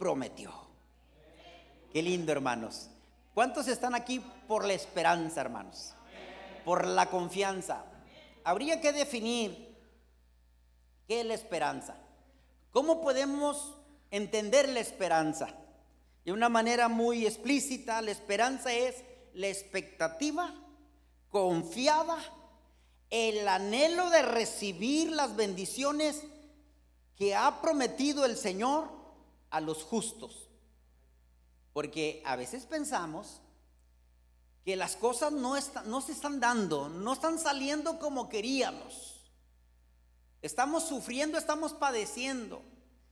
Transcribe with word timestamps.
prometió. 0.00 0.50
Qué 1.92 2.02
lindo, 2.02 2.32
hermanos. 2.32 2.88
¿Cuántos 3.34 3.68
están 3.68 3.94
aquí 3.94 4.20
por 4.48 4.64
la 4.64 4.72
esperanza, 4.72 5.42
hermanos? 5.42 5.92
Por 6.64 6.86
la 6.86 7.10
confianza. 7.10 7.84
Habría 8.42 8.80
que 8.80 8.92
definir 8.92 9.76
qué 11.06 11.20
es 11.20 11.26
la 11.26 11.34
esperanza. 11.34 11.96
¿Cómo 12.72 13.02
podemos 13.02 13.76
entender 14.10 14.70
la 14.70 14.80
esperanza? 14.80 15.48
De 16.24 16.32
una 16.32 16.48
manera 16.48 16.88
muy 16.88 17.26
explícita, 17.26 18.00
la 18.00 18.10
esperanza 18.10 18.72
es 18.72 19.04
la 19.34 19.48
expectativa 19.48 20.54
confiada, 21.28 22.16
el 23.10 23.46
anhelo 23.46 24.08
de 24.08 24.22
recibir 24.22 25.12
las 25.12 25.36
bendiciones 25.36 26.22
que 27.16 27.34
ha 27.34 27.60
prometido 27.60 28.24
el 28.24 28.36
Señor 28.36 28.99
a 29.50 29.60
los 29.60 29.82
justos. 29.82 30.48
Porque 31.72 32.22
a 32.24 32.36
veces 32.36 32.66
pensamos 32.66 33.40
que 34.64 34.76
las 34.76 34.96
cosas 34.96 35.32
no, 35.32 35.54
no 35.86 36.00
se 36.00 36.12
están 36.12 36.40
dando, 36.40 36.88
no 36.88 37.12
están 37.12 37.38
saliendo 37.38 37.98
como 37.98 38.28
queríamos. 38.28 39.20
Estamos 40.42 40.84
sufriendo, 40.84 41.38
estamos 41.38 41.72
padeciendo. 41.72 42.62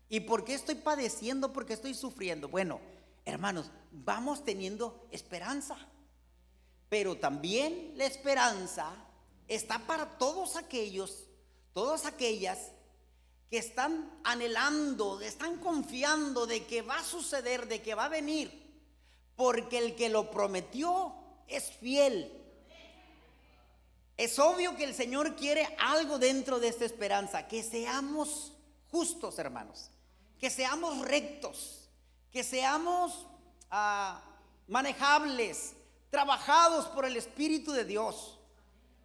¿Y 0.09 0.21
por 0.21 0.45
qué 0.45 0.55
estoy 0.55 0.77
padeciendo? 0.77 1.53
Porque 1.53 1.75
estoy 1.75 1.95
sufriendo. 1.95 2.49
Bueno, 2.49 2.81
hermanos, 3.25 3.71
vamos 3.93 4.45
teniendo 4.45 5.07
esperanza. 5.11 5.77
Pero 6.89 7.19
también 7.19 7.93
la 7.97 8.07
esperanza 8.07 8.91
está 9.47 9.79
para 9.87 10.19
todos 10.19 10.57
aquellos, 10.57 11.25
todas 11.75 12.07
aquellas 12.07 12.73
que 13.51 13.59
están 13.59 14.21
anhelando, 14.25 15.21
están 15.21 15.59
confiando 15.59 16.47
de 16.47 16.67
que 16.67 16.83
va 16.83 16.99
a 16.99 17.05
suceder, 17.05 17.67
de 17.67 17.81
que 17.81 17.95
va 17.95 18.05
a 18.05 18.11
venir. 18.11 18.67
Porque 19.37 19.79
el 19.79 19.95
que 19.95 20.09
lo 20.09 20.31
prometió 20.31 21.15
es 21.47 21.71
fiel. 21.71 22.33
Es 24.17 24.39
obvio 24.39 24.77
que 24.77 24.85
el 24.85 24.95
Señor 24.95 25.37
quiere 25.37 25.77
algo 25.79 26.19
dentro 26.19 26.59
de 26.59 26.69
esta 26.69 26.85
esperanza, 26.85 27.47
que 27.47 27.63
seamos 27.63 28.53
justos, 28.91 29.39
hermanos, 29.39 29.91
que 30.41 30.51
seamos 30.51 30.99
rectos, 30.99 31.89
que 32.33 32.43
seamos 32.43 33.27
ah, 33.71 34.21
manejables, 34.67 35.75
trabajados 36.11 36.87
por 36.87 37.05
el 37.05 37.17
Espíritu 37.17 37.73
de 37.73 37.85
Dios. 37.85 38.39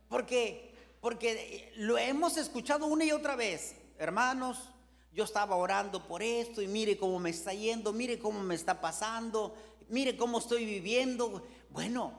Porque, 0.10 0.76
porque 1.00 1.72
lo 1.78 1.98
hemos 1.98 2.38
escuchado 2.38 2.88
una 2.88 3.06
y 3.06 3.12
otra 3.12 3.36
vez, 3.36 3.76
hermanos. 3.98 4.70
Yo 5.14 5.24
estaba 5.26 5.56
orando 5.56 6.08
por 6.08 6.24
esto 6.24 6.62
y 6.62 6.68
mire 6.68 6.98
cómo 6.98 7.20
me 7.20 7.30
está 7.30 7.54
yendo, 7.54 7.94
mire 7.94 8.18
cómo 8.18 8.42
me 8.42 8.56
está 8.56 8.82
pasando, 8.82 9.56
mire 9.90 10.18
cómo 10.18 10.40
estoy 10.40 10.66
viviendo. 10.66 11.44
Bueno, 11.70 12.14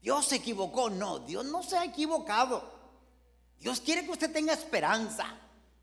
Dios 0.00 0.26
se 0.26 0.36
equivocó. 0.36 0.88
No, 0.88 1.18
Dios 1.20 1.44
no 1.44 1.62
se 1.62 1.76
ha 1.76 1.84
equivocado. 1.84 2.62
Dios 3.60 3.80
quiere 3.80 4.04
que 4.04 4.10
usted 4.10 4.32
tenga 4.32 4.52
esperanza, 4.52 5.26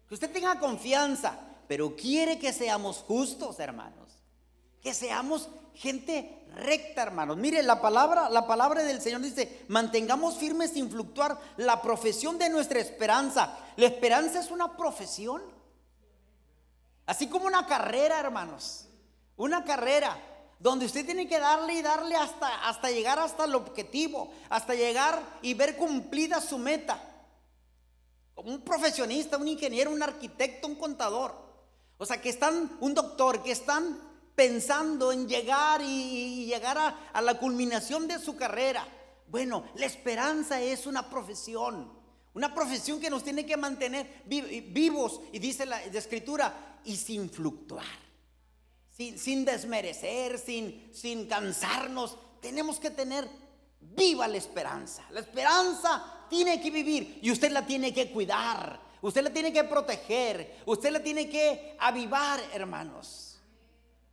que 0.08 0.14
usted 0.14 0.32
tenga 0.32 0.60
confianza, 0.60 1.40
pero 1.68 1.96
quiere 1.96 2.38
que 2.38 2.52
seamos 2.52 2.98
justos, 2.98 3.60
hermanos. 3.60 4.09
Que 4.82 4.94
seamos 4.94 5.50
gente 5.74 6.40
recta, 6.56 7.04
hermanos. 7.04 7.38
Mire, 7.38 7.64
la 7.64 7.82
palabra, 7.82 8.30
la 8.30 8.48
palabra 8.48 8.84
del 8.84 9.02
Señor 9.02 9.22
dice, 9.22 9.66
mantengamos 9.68 10.38
firmes 10.38 10.72
sin 10.72 10.90
fluctuar 10.90 11.40
la 11.58 11.82
profesión 11.82 12.38
de 12.38 12.50
nuestra 12.50 12.80
esperanza. 12.80 13.58
La 13.78 13.86
esperanza 13.86 14.40
es 14.40 14.52
una 14.52 14.76
profesión. 14.76 15.42
Así 17.06 17.28
como 17.28 17.46
una 17.46 17.66
carrera, 17.66 18.20
hermanos. 18.20 18.86
Una 19.38 19.64
carrera 19.64 20.18
donde 20.60 20.86
usted 20.86 21.06
tiene 21.06 21.28
que 21.28 21.40
darle 21.40 21.74
y 21.74 21.82
darle 21.82 22.16
hasta, 22.16 22.68
hasta 22.68 22.92
llegar 22.92 23.18
hasta 23.18 23.46
el 23.46 23.56
objetivo, 23.56 24.32
hasta 24.50 24.76
llegar 24.76 25.22
y 25.42 25.54
ver 25.54 25.78
cumplida 25.78 26.42
su 26.42 26.58
meta. 26.58 27.02
Como 28.36 28.52
un 28.52 28.62
profesionista, 28.62 29.38
un 29.38 29.48
ingeniero, 29.48 29.92
un 29.92 30.04
arquitecto, 30.04 30.68
un 30.68 30.76
contador. 30.76 31.34
O 31.98 32.06
sea, 32.06 32.22
que 32.22 32.30
están, 32.30 32.78
un 32.82 32.94
doctor, 32.94 33.42
que 33.44 33.52
están 33.52 34.09
pensando 34.40 35.12
en 35.12 35.28
llegar 35.28 35.82
y, 35.82 36.46
llegar 36.46 36.78
a, 37.12 37.22
la 37.22 37.38
culminación 37.38 38.08
de 38.08 38.20
su 38.20 38.38
carrera. 38.38 38.88
Bueno, 39.28 39.66
la 39.76 39.86
esperanza 39.86 40.62
es 40.62 40.88
una 40.88 41.10
profesión, 41.10 41.92
una 42.34 42.56
profesión 42.56 43.02
que 43.02 43.10
nos 43.10 43.22
tiene 43.22 43.46
que 43.46 43.58
mantener 43.58 44.24
vivos, 44.26 45.20
y 45.34 45.40
dice 45.40 45.66
la, 45.66 45.84
escritura, 45.84 46.80
y 46.86 46.96
sin 46.96 47.30
fluctuar, 47.30 47.84
sin, 48.96 49.44
desmerecer, 49.44 50.40
sin, 50.40 51.28
cansarnos. 51.28 52.18
Tenemos 52.40 52.80
que 52.80 52.92
tener 52.92 53.30
viva 53.82 54.26
la 54.26 54.38
esperanza. 54.38 55.04
La 55.12 55.20
esperanza 55.20 56.28
tiene 56.30 56.62
que 56.62 56.72
vivir 56.72 57.20
y 57.22 57.30
usted 57.30 57.52
la 57.52 57.66
tiene 57.66 57.94
que 57.94 58.10
cuidar, 58.10 58.80
usted 59.02 59.22
la 59.22 59.34
tiene 59.34 59.52
que 59.52 59.66
proteger, 59.66 60.62
usted 60.66 60.92
la 60.92 61.04
tiene 61.04 61.30
que 61.30 61.76
avivar, 61.78 62.40
hermanos. 62.54 63.29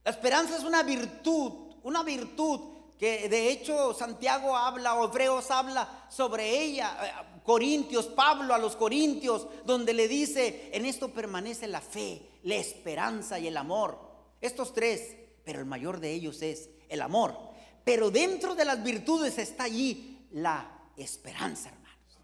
La 0.06 0.12
esperanza 0.12 0.56
es 0.56 0.62
una 0.62 0.84
virtud, 0.84 1.74
una 1.82 2.04
virtud 2.04 2.60
que 2.96 3.28
de 3.28 3.50
hecho 3.50 3.92
Santiago 3.92 4.56
habla, 4.56 4.94
Hebreos 5.02 5.50
habla 5.50 6.06
sobre 6.08 6.62
ella, 6.62 6.96
eh, 7.02 7.40
Corintios, 7.42 8.06
Pablo 8.06 8.54
a 8.54 8.58
los 8.58 8.76
Corintios, 8.76 9.48
donde 9.64 9.92
le 9.92 10.06
dice, 10.06 10.70
en 10.72 10.86
esto 10.86 11.08
permanece 11.08 11.66
la 11.66 11.80
fe, 11.80 12.22
la 12.44 12.54
esperanza 12.54 13.40
y 13.40 13.48
el 13.48 13.56
amor. 13.56 13.98
Estos 14.40 14.72
tres, 14.72 15.16
pero 15.44 15.58
el 15.58 15.66
mayor 15.66 15.98
de 15.98 16.12
ellos 16.12 16.40
es 16.40 16.70
el 16.88 17.02
amor. 17.02 17.36
Pero 17.82 18.12
dentro 18.12 18.54
de 18.54 18.64
las 18.64 18.84
virtudes 18.84 19.38
está 19.38 19.64
allí 19.64 20.28
la 20.30 20.70
esperanza, 20.96 21.70
hermanos. 21.70 22.18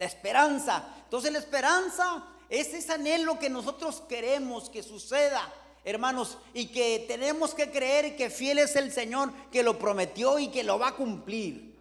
La 0.00 0.06
esperanza. 0.06 0.94
Entonces 1.04 1.30
la 1.30 1.38
esperanza 1.38 2.26
es 2.48 2.74
ese 2.74 2.92
anhelo 2.92 3.38
que 3.38 3.48
nosotros 3.48 4.00
queremos 4.08 4.68
que 4.68 4.82
suceda 4.82 5.48
hermanos, 5.84 6.38
y 6.54 6.66
que 6.66 7.04
tenemos 7.08 7.54
que 7.54 7.70
creer 7.70 8.16
que 8.16 8.30
fiel 8.30 8.58
es 8.58 8.76
el 8.76 8.92
Señor 8.92 9.32
que 9.50 9.62
lo 9.62 9.78
prometió 9.78 10.38
y 10.38 10.48
que 10.48 10.62
lo 10.62 10.78
va 10.78 10.88
a 10.88 10.96
cumplir. 10.96 11.78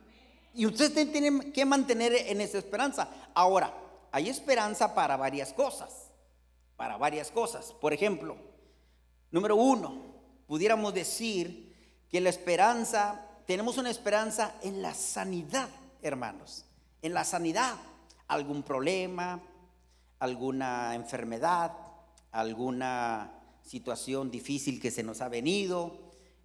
Y 0.54 0.66
usted 0.66 1.12
tiene 1.12 1.52
que 1.52 1.66
mantener 1.66 2.14
en 2.14 2.42
esa 2.42 2.58
esperanza. 2.58 3.10
Ahora, 3.34 3.74
hay 4.12 4.30
esperanza 4.30 4.96
para 4.96 5.18
varias 5.18 5.54
cosas, 5.54 6.12
para 6.76 6.98
varias 6.98 7.32
cosas. 7.32 7.74
Por 7.74 7.94
ejemplo, 7.94 8.38
número 9.32 9.56
uno, 9.56 10.02
pudiéramos 10.48 10.94
decir 10.94 11.76
que 12.10 12.20
la 12.20 12.30
esperanza, 12.30 13.26
tenemos 13.46 13.78
una 13.78 13.92
esperanza 13.92 14.56
en 14.64 14.82
la 14.82 14.94
sanidad, 14.94 15.70
hermanos, 16.02 16.66
en 17.02 17.14
la 17.14 17.24
sanidad. 17.24 17.76
Algún 18.28 18.64
problema, 18.64 19.40
alguna 20.20 20.96
enfermedad, 20.96 21.72
alguna 22.32 23.39
situación 23.70 24.32
difícil 24.32 24.82
que 24.82 24.90
se 24.90 25.04
nos 25.04 25.22
ha 25.22 25.30
venido 25.30 26.00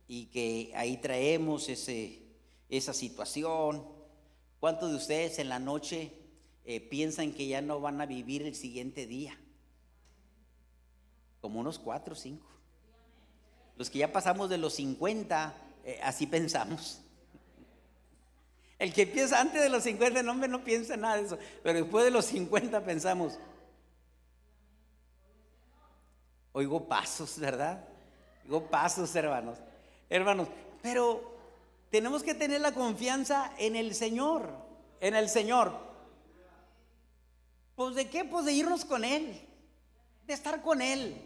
y 0.07 0.27
que 0.27 0.73
ahí 0.77 0.99
traemos 0.99 1.71
ese, 1.71 2.21
esa 2.69 2.93
situación. 2.93 3.83
¿Cuántos 4.61 4.91
de 4.91 4.97
ustedes 4.97 5.39
en 5.39 5.49
la 5.49 5.59
noche 5.59 6.13
eh, 6.67 6.81
piensan 6.81 7.33
que 7.33 7.47
ya 7.47 7.63
no 7.63 7.81
van 7.81 8.03
a 8.03 8.07
vivir 8.07 8.43
el 8.43 8.55
siguiente 8.55 9.07
día? 9.07 9.41
Como 11.41 11.61
unos 11.61 11.79
cuatro 11.79 12.13
o 12.13 12.17
cinco. 12.17 12.47
Los 13.79 13.89
que 13.89 14.01
ya 14.01 14.13
pasamos 14.13 14.51
de 14.51 14.59
los 14.59 14.75
50, 14.75 15.55
eh, 15.87 16.01
así 16.03 16.27
pensamos. 16.27 17.01
El 18.79 18.93
que 18.93 19.07
piensa 19.07 19.41
antes 19.41 19.63
de 19.63 19.71
los 19.71 19.83
50, 19.85 20.23
no, 20.23 20.35
no 20.35 20.63
piensa 20.63 20.95
nada 20.99 21.17
de 21.17 21.23
eso, 21.23 21.39
pero 21.63 21.81
después 21.81 22.05
de 22.05 22.11
los 22.11 22.27
50 22.27 22.85
pensamos, 22.85 23.39
Oigo 26.57 26.87
pasos, 26.87 27.37
¿verdad? 27.41 27.85
Oigo 28.45 28.71
pasos, 28.71 29.15
hermanos. 29.17 29.59
Hermanos, 30.09 30.47
pero 30.81 31.35
tenemos 31.91 32.23
que 32.23 32.33
tener 32.33 32.61
la 32.61 32.73
confianza 32.73 33.53
en 33.59 33.75
el 33.75 33.93
Señor, 33.93 34.49
en 35.01 35.17
el 35.17 35.29
Señor. 35.29 35.77
Pues 37.75 37.97
de 37.97 38.09
qué? 38.09 38.25
Pues 38.25 38.45
de 38.45 38.53
irnos 38.53 38.85
con 38.85 39.05
Él, 39.05 39.49
de 40.29 40.33
estar 40.33 40.63
con 40.63 40.81
Él. 40.81 41.21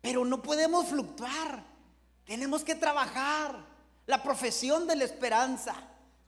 Pero 0.00 0.24
no 0.24 0.40
podemos 0.40 0.86
fluctuar. 0.86 1.62
Tenemos 2.24 2.64
que 2.64 2.74
trabajar 2.74 3.62
la 4.06 4.22
profesión 4.22 4.86
de 4.86 4.96
la 4.96 5.04
esperanza. 5.04 5.74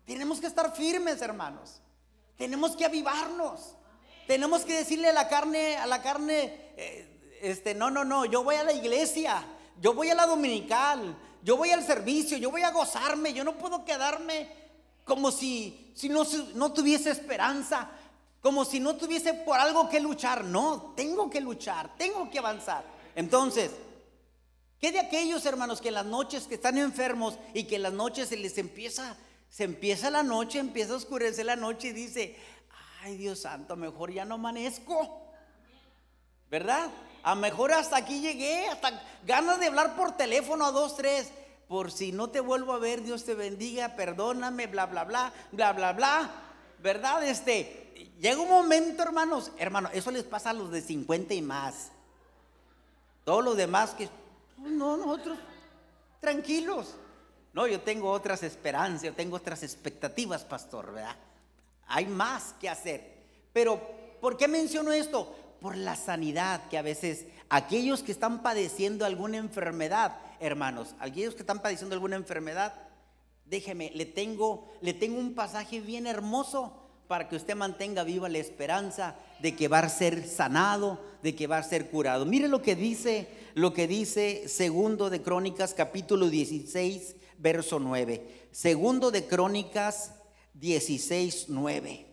Tenemos 0.05 0.39
que 0.39 0.49
estar 0.49 0.77
firmes, 0.77 1.23
hermanos. 1.23 1.81
Tenemos 2.37 2.77
que 2.77 2.85
avivarnos. 2.85 3.75
Tenemos 4.27 4.67
que 4.67 4.77
decirle 4.77 5.09
a 5.09 5.15
la 5.15 5.29
carne, 5.29 5.79
a 5.79 5.87
la 5.87 6.03
carne, 6.03 6.73
eh, 6.77 7.12
este, 7.43 7.75
no, 7.75 7.91
no, 7.91 8.05
no, 8.05 8.25
yo 8.25 8.43
voy 8.43 8.55
a 8.55 8.65
la 8.65 8.73
iglesia, 8.73 9.45
yo 9.81 9.93
voy 9.93 10.09
a 10.09 10.15
la 10.15 10.27
dominical, 10.27 11.17
yo 11.43 11.57
voy 11.57 11.71
al 11.71 11.85
servicio, 11.85 12.39
yo 12.39 12.51
voy 12.51 12.63
a 12.63 12.71
gozarme, 12.71 13.35
yo 13.35 13.45
no 13.45 13.59
puedo 13.59 13.85
quedarme 13.85 14.49
como 15.05 15.31
si, 15.31 15.93
si 15.95 16.09
no, 16.09 16.25
no 16.55 16.73
tuviese 16.73 17.11
esperanza, 17.11 17.91
como 18.41 18.65
si 18.65 18.81
no 18.81 18.97
tuviese 18.97 19.35
por 19.35 19.59
algo 19.59 19.89
que 19.91 20.01
luchar. 20.01 20.45
No, 20.45 20.95
tengo 20.97 21.29
que 21.29 21.41
luchar, 21.41 21.95
tengo 21.99 22.31
que 22.31 22.39
avanzar. 22.39 22.85
Entonces, 23.15 23.71
¿Qué 24.83 24.91
de 24.91 24.99
aquellos 24.99 25.47
hermanos 25.47 25.81
que 25.81 25.89
en 25.89 25.95
las 25.95 26.07
noches 26.07 26.49
que 26.49 26.57
están 26.57 26.77
enfermos 26.77 27.39
y 27.55 27.65
que 27.65 27.77
en 27.77 27.83
las 27.83 27.93
noches 27.93 28.31
se 28.31 28.37
les 28.37 28.59
empieza, 28.59 29.17
se 29.49 29.63
empieza 29.63 30.11
la 30.11 30.25
noche, 30.25 30.59
empieza 30.59 30.95
a 30.95 30.97
oscurecer 30.97 31.47
la 31.47 31.55
noche 31.55 31.89
y 31.89 31.93
dice, 31.93 32.37
ay 33.01 33.17
Dios 33.17 33.39
santo, 33.39 33.77
mejor 33.77 34.13
ya 34.13 34.25
no 34.25 34.35
amanezco? 34.35 35.31
¿Verdad? 36.51 36.91
A 37.23 37.35
mejor 37.35 37.73
hasta 37.73 37.97
aquí 37.97 38.21
llegué, 38.21 38.69
hasta 38.69 39.03
ganas 39.25 39.61
de 39.61 39.67
hablar 39.67 39.97
por 39.97 40.17
teléfono 40.17 40.65
a 40.65 40.73
dos, 40.73 40.97
tres. 40.97 41.31
Por 41.69 41.91
si 41.91 42.13
no 42.13 42.29
te 42.31 42.41
vuelvo 42.41 42.73
a 42.73 42.79
ver, 42.79 43.03
Dios 43.03 43.25
te 43.25 43.35
bendiga, 43.35 43.97
perdóname, 43.97 44.67
bla, 44.67 44.87
bla, 44.87 45.05
bla, 45.05 45.33
bla, 45.53 45.73
bla, 45.73 45.93
bla. 45.93 46.31
¿Verdad? 46.83 47.27
Este, 47.27 48.13
llega 48.21 48.41
un 48.41 48.49
momento, 48.49 49.03
hermanos, 49.03 49.53
hermano, 49.57 49.89
eso 49.93 50.11
les 50.11 50.25
pasa 50.25 50.51
a 50.51 50.53
los 50.53 50.71
de 50.71 50.83
50 50.83 51.33
y 51.35 51.43
más. 51.43 51.93
Todos 53.25 53.45
los 53.45 53.57
demás 53.57 53.91
que 53.91 54.09
no, 54.59 54.97
nosotros 54.97 55.39
tranquilos. 56.21 56.95
No, 57.53 57.67
yo 57.67 57.81
tengo 57.81 58.11
otras 58.11 58.43
esperanzas, 58.43 59.03
yo 59.03 59.15
tengo 59.15 59.37
otras 59.37 59.63
expectativas, 59.63 60.45
pastor, 60.45 60.93
¿verdad? 60.93 61.17
Hay 61.87 62.07
más 62.07 62.55
que 62.61 62.69
hacer. 62.69 63.13
Pero, 63.53 63.81
¿por 64.21 64.37
qué 64.37 64.49
menciono 64.49 64.91
esto? 64.93 65.35
Por 65.63 65.77
la 65.77 65.97
sanidad 65.97 66.69
que 66.69 66.77
a 66.77 66.83
veces 66.83 67.25
aquellos 67.49 68.03
que 68.03 68.11
están 68.11 68.43
padeciendo 68.43 69.07
alguna 69.07 69.39
enfermedad, 69.39 70.19
hermanos, 70.41 70.97
aquellos 70.99 71.35
que 71.35 71.43
están 71.43 71.63
padeciendo 71.63 71.95
alguna 71.95 72.17
enfermedad, 72.17 72.75
déjeme, 73.47 73.93
le 73.95 74.05
tengo, 74.05 74.73
le 74.81 74.93
tengo 74.93 75.19
un 75.19 75.35
pasaje 75.35 75.81
bien 75.81 76.09
hermoso 76.09 76.83
para 77.07 77.29
que 77.29 77.37
usted 77.37 77.55
mantenga 77.55 78.03
viva 78.03 78.29
la 78.29 78.39
esperanza 78.39 79.15
de 79.41 79.55
que 79.55 79.69
va 79.69 79.79
a 79.79 79.89
ser 79.89 80.27
sanado, 80.27 80.99
de 81.23 81.37
que 81.37 81.47
va 81.47 81.59
a 81.59 81.63
ser 81.63 81.91
curado. 81.91 82.27
Mire 82.27 82.49
lo 82.49 82.61
que 82.61 82.75
dice, 82.75 83.29
lo 83.55 83.73
que 83.73 83.87
dice 83.87 84.49
segundo 84.49 85.11
de 85.11 85.23
Crónicas 85.23 85.75
capítulo 85.75 86.29
16, 86.29 87.15
verso 87.39 87.79
9. 87.79 88.49
Segundo 88.51 89.11
de 89.11 89.27
Crónicas 89.27 90.15
16, 90.55 91.47
9. 91.51 92.12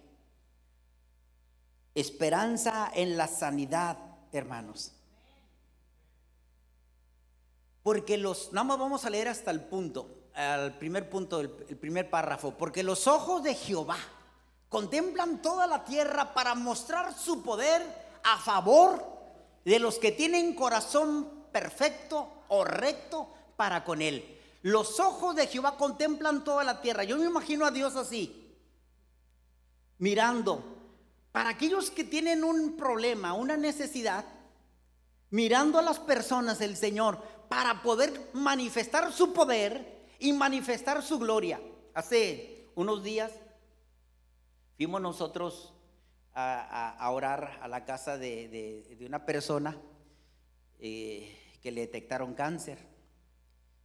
Esperanza 1.96 2.92
en 2.94 3.18
la 3.18 3.28
sanidad, 3.28 3.98
hermanos. 4.32 4.94
Porque 7.84 8.18
los, 8.18 8.52
nada 8.54 8.66
más 8.66 8.80
vamos 8.80 9.06
a 9.06 9.10
leer 9.10 9.28
hasta 9.28 9.52
el 9.52 9.62
punto, 9.62 10.30
al 10.34 10.78
primer 10.78 11.10
punto, 11.10 11.40
el 11.40 11.50
primer 11.50 12.10
párrafo. 12.10 12.58
Porque 12.58 12.84
los 12.84 13.08
ojos 13.08 13.44
de 13.44 13.56
Jehová 13.56 13.98
contemplan 14.70 15.42
toda 15.42 15.66
la 15.66 15.84
tierra 15.84 16.34
para 16.34 16.56
mostrar 16.56 17.14
su 17.18 17.42
poder 17.42 17.82
a 18.24 18.38
favor 18.38 19.04
de 19.66 19.80
los 19.80 19.98
que 19.98 20.12
tienen 20.12 20.54
corazón 20.54 21.46
perfecto 21.52 22.44
o 22.50 22.64
recto 22.64 23.34
para 23.56 23.84
con 23.84 24.02
él. 24.02 24.38
Los 24.62 25.00
ojos 25.00 25.36
de 25.36 25.48
Jehová 25.48 25.78
contemplan 25.78 26.44
toda 26.44 26.64
la 26.64 26.82
tierra. 26.82 27.04
Yo 27.04 27.18
me 27.18 27.26
imagino 27.26 27.66
a 27.66 27.72
Dios 27.72 27.96
así, 27.96 28.56
mirando. 29.98 30.79
Para 31.32 31.50
aquellos 31.50 31.92
que 31.92 32.04
tienen 32.04 32.44
un 32.44 32.76
problema, 32.78 33.34
una 33.34 33.58
necesidad, 33.58 34.26
mirando 35.30 35.78
a 35.80 35.84
las 35.84 36.00
personas 36.00 36.60
del 36.60 36.76
Señor 36.76 37.22
para 37.50 37.84
poder 37.84 38.30
manifestar 38.34 39.12
su 39.12 39.34
poder 39.34 40.08
y 40.20 40.34
manifestar 40.34 41.04
su 41.04 41.20
gloria. 41.20 41.62
Hace 41.94 42.68
unos 42.76 43.04
días 43.04 43.32
Fuimos 44.80 45.02
nosotros 45.02 45.74
a, 46.34 47.10
orar 47.12 47.60
a 47.62 47.68
la 47.68 47.84
casa 47.84 48.18
de, 48.18 48.98
una 49.06 49.26
persona 49.26 49.78
eh, 50.80 51.36
que 51.62 51.70
le 51.70 51.82
detectaron 51.82 52.34
cáncer. 52.34 52.78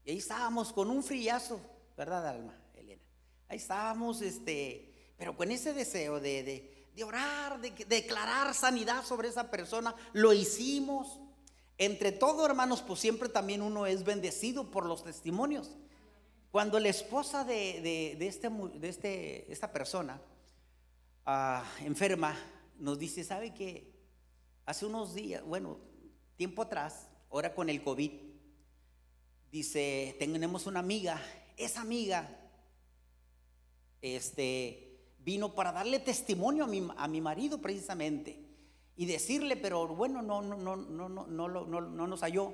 Y 0.05 0.13
ahí 0.13 0.19
estábamos 0.19 0.73
con 0.73 0.91
un 0.91 1.03
frillazo, 1.03 1.61
¿verdad, 1.97 2.29
Alma, 2.29 2.57
Elena? 2.75 3.03
Ahí 3.49 3.57
estábamos, 3.57 4.23
este, 4.23 5.13
pero 5.19 5.37
con 5.37 5.51
ese 5.51 5.73
deseo 5.73 6.21
de, 6.21 6.45
de 6.45 6.74
orar, 7.03 7.61
de, 7.61 7.71
declarar 7.87 8.55
sanidad 8.55 9.05
sobre 9.05 9.29
esa 9.29 9.51
persona. 9.51 9.95
Lo 10.13 10.33
hicimos. 10.33 11.21
Entre 11.77 12.13
todo, 12.13 12.47
hermanos, 12.47 12.83
pues 12.83 13.01
siempre 13.01 13.29
también 13.29 13.61
uno 13.61 13.87
es 13.87 14.05
bendecido 14.05 14.71
por 14.71 14.87
los 14.87 15.03
testimonios. 15.03 15.73
Cuando 16.53 16.79
la 16.79 16.89
esposa 16.89 17.43
de, 17.43 18.17
este, 18.21 18.49
de 18.49 18.89
este, 18.89 19.53
esta 19.53 19.73
persona 19.73 20.21
Ah, 21.27 21.65
enferma 21.81 22.37
nos 22.79 22.99
dice, 22.99 23.25
¿sabe 23.25 23.55
que 23.55 23.95
Hace 24.67 24.87
unos 24.87 25.15
días, 25.15 25.45
bueno, 25.45 25.79
tiempo 26.37 26.63
atrás, 26.63 27.07
ahora 27.31 27.55
con 27.55 27.69
el 27.69 27.83
COVID, 27.83 28.13
dice, 29.53 30.17
tenemos 30.19 30.67
una 30.67 30.81
amiga, 30.81 31.21
esa 31.59 31.83
amiga, 31.83 32.27
este, 34.01 34.94
vino 35.25 35.55
para 35.55 35.73
darle 35.73 35.99
testimonio 35.99 36.65
a 36.65 36.67
mi, 36.67 36.87
a 36.97 37.09
mi 37.09 37.21
marido 37.21 37.61
precisamente 37.61 38.39
y 38.97 39.07
decirle, 39.07 39.57
pero 39.57 39.87
bueno, 39.89 40.23
no, 40.23 40.43
no, 40.43 40.57
no, 40.57 40.77
no, 40.77 41.09
no, 41.09 41.27
no, 41.27 41.49
no, 41.49 41.81
no 41.81 42.07
nos 42.07 42.21
halló, 42.21 42.53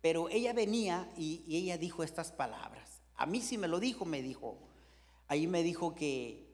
pero 0.00 0.28
ella 0.28 0.52
venía 0.52 1.12
y, 1.16 1.42
y 1.46 1.56
ella 1.56 1.76
dijo 1.78 2.02
estas 2.02 2.32
palabras. 2.32 3.02
A 3.16 3.26
mí 3.26 3.40
sí 3.40 3.58
me 3.58 3.68
lo 3.68 3.80
dijo, 3.80 4.04
me 4.04 4.22
dijo, 4.22 4.58
ahí 5.28 5.46
me 5.46 5.62
dijo 5.62 5.94
que 5.94 6.44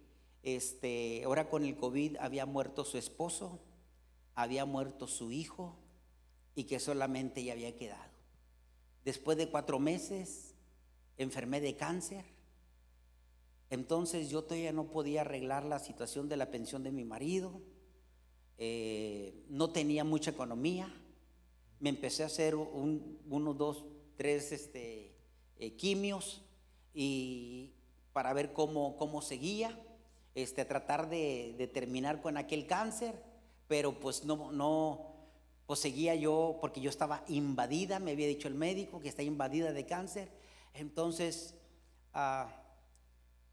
este, 0.42 1.22
ahora 1.24 1.48
con 1.48 1.64
el 1.64 1.76
COVID 1.76 2.16
había 2.16 2.46
muerto 2.46 2.84
su 2.84 2.98
esposo, 2.98 3.60
había 4.34 4.64
muerto 4.64 5.06
su 5.06 5.32
hijo 5.32 5.76
y 6.54 6.64
que 6.64 6.80
solamente 6.80 7.40
ella 7.40 7.52
había 7.52 7.76
quedado. 7.76 8.10
Después 9.04 9.36
de 9.38 9.48
cuatro 9.48 9.78
meses 9.78 10.54
enfermé 11.16 11.60
de 11.60 11.76
cáncer. 11.76 12.24
Entonces 13.70 14.28
yo 14.28 14.42
todavía 14.42 14.72
no 14.72 14.90
podía 14.90 15.22
arreglar 15.22 15.64
la 15.64 15.78
situación 15.78 16.28
de 16.28 16.36
la 16.36 16.50
pensión 16.50 16.82
de 16.82 16.90
mi 16.90 17.04
marido. 17.04 17.62
Eh, 18.58 19.44
no 19.48 19.70
tenía 19.70 20.04
mucha 20.04 20.32
economía. 20.32 20.92
Me 21.78 21.88
empecé 21.88 22.24
a 22.24 22.26
hacer 22.26 22.56
uno, 22.56 23.54
dos, 23.54 23.86
tres 24.16 24.52
este, 24.52 25.14
eh, 25.56 25.76
quimios 25.76 26.42
y 26.92 27.72
para 28.12 28.32
ver 28.32 28.52
cómo, 28.52 28.96
cómo 28.96 29.22
seguía 29.22 29.78
este, 30.34 30.64
tratar 30.64 31.08
de, 31.08 31.70
terminar 31.72 32.20
con 32.20 32.36
aquel 32.36 32.66
cáncer, 32.66 33.14
pero 33.66 33.98
pues 33.98 34.24
no, 34.24 34.52
no, 34.52 35.14
pues 35.66 35.80
seguía 35.80 36.14
yo, 36.14 36.58
porque 36.60 36.80
yo 36.80 36.90
estaba 36.90 37.24
invadida, 37.28 37.98
me 37.98 38.12
había 38.12 38.26
dicho 38.26 38.48
el 38.48 38.54
médico 38.54 39.00
que 39.00 39.08
está 39.08 39.22
invadida 39.22 39.72
de 39.72 39.86
cáncer, 39.86 40.30
entonces 40.74 41.54
ah, 42.14 42.59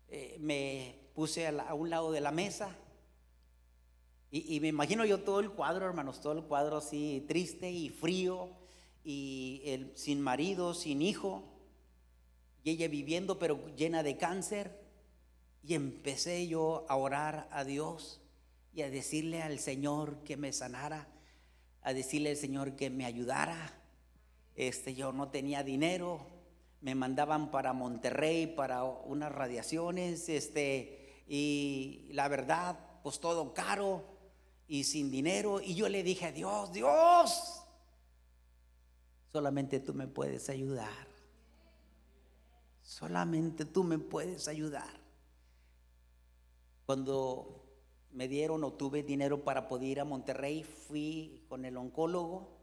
eh, 0.09 0.37
me 0.39 0.95
puse 1.13 1.47
a, 1.47 1.73
un 1.73 1.89
lado 1.89 2.11
de 2.11 2.21
la 2.21 2.31
mesa 2.31 2.75
y, 4.29 4.59
me 4.59 4.67
imagino 4.67 5.05
yo 5.05 5.21
todo 5.21 5.39
el 5.39 5.51
cuadro, 5.51 5.85
hermanos, 5.85 6.19
todo 6.19 6.33
el 6.33 6.43
cuadro 6.43 6.77
así 6.77 7.23
triste 7.27 7.71
y 7.71 7.89
frío 7.89 8.49
y 9.03 9.61
el, 9.65 9.91
sin 9.95 10.19
marido, 10.21 10.73
sin 10.73 11.01
hijo, 11.01 11.43
y 12.63 12.71
ella 12.71 12.89
viviendo 12.89 13.39
pero 13.39 13.73
llena 13.77 14.03
de 14.03 14.17
cáncer 14.17 14.81
y 15.63 15.75
empecé 15.75 16.47
yo 16.47 16.85
a 16.89 16.97
orar 16.97 17.47
a 17.51 17.63
Dios 17.63 18.21
y 18.73 18.81
a 18.81 18.89
decirle 18.89 19.41
al 19.41 19.59
Señor 19.59 20.23
que 20.25 20.35
me 20.35 20.51
sanara, 20.51 21.07
a 21.81 21.93
decirle 21.93 22.31
al 22.31 22.37
Señor 22.37 22.75
que 22.75 22.89
me 22.89 23.05
ayudara. 23.05 23.73
Este, 24.55 24.93
yo 24.93 25.13
no 25.13 25.29
tenía 25.29 25.63
dinero, 25.63 26.27
me 26.81 26.95
mandaban 26.95 27.51
para 27.51 27.73
Monterrey 27.73 28.47
para 28.47 28.83
unas 28.83 29.31
radiaciones, 29.31 30.29
este, 30.29 31.23
y 31.27 32.09
la 32.11 32.27
verdad, 32.27 32.79
pues 33.03 33.19
todo 33.19 33.53
caro 33.53 34.05
y 34.67 34.83
sin 34.83 35.09
dinero. 35.09 35.59
Y 35.61 35.75
yo 35.75 35.89
le 35.89 36.03
dije 36.03 36.25
a 36.25 36.31
Dios, 36.31 36.71
Dios, 36.71 37.63
solamente 39.31 39.79
tú 39.79 39.93
me 39.93 40.07
puedes 40.07 40.49
ayudar. 40.49 41.07
Solamente 42.81 43.65
tú 43.65 43.83
me 43.83 43.97
puedes 43.97 44.47
ayudar. 44.47 45.01
Cuando 46.85 47.65
me 48.11 48.29
dieron 48.29 48.63
o 48.63 48.71
tuve 48.73 49.03
dinero 49.03 49.43
para 49.43 49.67
poder 49.67 49.89
ir 49.89 49.99
a 49.99 50.05
Monterrey, 50.05 50.63
fui 50.63 51.43
con 51.49 51.65
el 51.65 51.75
oncólogo, 51.75 52.55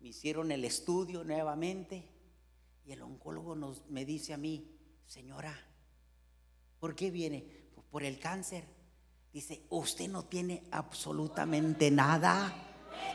me 0.00 0.08
hicieron 0.10 0.52
el 0.52 0.64
estudio 0.64 1.24
nuevamente 1.24 2.13
y 2.86 2.92
el 2.92 3.02
oncólogo 3.02 3.54
nos, 3.54 3.86
me 3.88 4.04
dice 4.04 4.34
a 4.34 4.36
mí, 4.36 4.70
señora, 5.06 5.58
¿por 6.78 6.94
qué 6.94 7.10
viene? 7.10 7.46
Pues 7.74 7.86
por 7.90 8.02
el 8.04 8.18
cáncer. 8.18 8.64
Dice, 9.32 9.66
usted 9.70 10.08
no 10.08 10.24
tiene 10.24 10.64
absolutamente 10.70 11.90
nada. 11.90 12.54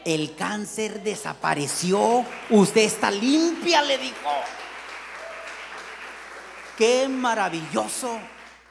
El 0.04 0.36
cáncer 0.36 1.02
desapareció. 1.04 2.26
Usted 2.50 2.82
está 2.82 3.10
limpia, 3.12 3.82
le 3.82 3.98
dijo. 3.98 4.30
Qué 6.78 7.08
maravilloso, 7.08 8.20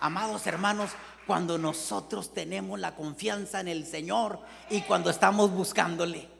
amados 0.00 0.46
hermanos 0.46 0.90
cuando 1.26 1.58
nosotros 1.58 2.32
tenemos 2.32 2.80
la 2.80 2.94
confianza 2.94 3.60
en 3.60 3.68
el 3.68 3.86
Señor 3.86 4.40
y 4.70 4.80
cuando 4.80 5.10
estamos 5.10 5.50
buscándole. 5.50 6.37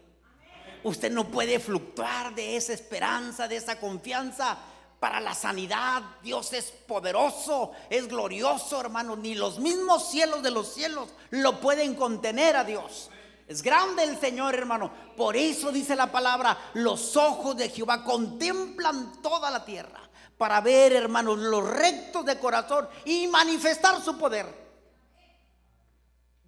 Usted 0.85 1.11
no 1.11 1.29
puede 1.29 1.59
fluctuar 1.59 2.35
de 2.35 2.57
esa 2.57 2.73
esperanza, 2.73 3.49
de 3.49 3.57
esa 3.57 3.79
confianza 3.81 4.59
para 5.01 5.21
la 5.21 5.35
sanidad. 5.35 6.03
Dios 6.23 6.53
es 6.53 6.67
poderoso, 6.67 7.73
es 7.91 8.09
glorioso, 8.09 8.81
hermano. 8.81 9.17
Ni 9.17 9.35
los 9.35 9.59
mismos 9.59 10.11
cielos 10.11 10.43
de 10.43 10.51
los 10.51 10.73
cielos 10.73 11.09
lo 11.31 11.61
pueden 11.61 11.95
contener 11.95 12.57
a 12.57 12.65
Dios. 12.65 13.11
Es 13.47 13.63
grande 13.63 14.05
el 14.05 14.19
Señor, 14.21 14.55
hermano. 14.55 14.91
Por 15.17 15.37
eso 15.37 15.73
dice 15.73 15.97
la 15.97 16.13
palabra, 16.13 16.71
los 16.75 17.17
ojos 17.17 17.57
de 17.57 17.71
Jehová 17.71 18.05
contemplan 18.05 19.23
toda 19.23 19.51
la 19.51 19.65
tierra 19.65 20.01
para 20.37 20.61
ver, 20.61 20.93
hermanos, 20.93 21.39
los 21.39 21.69
rectos 21.69 22.25
de 22.25 22.39
corazón 22.39 22.89
y 23.05 23.27
manifestar 23.27 24.03
su 24.03 24.17
poder. 24.19 24.69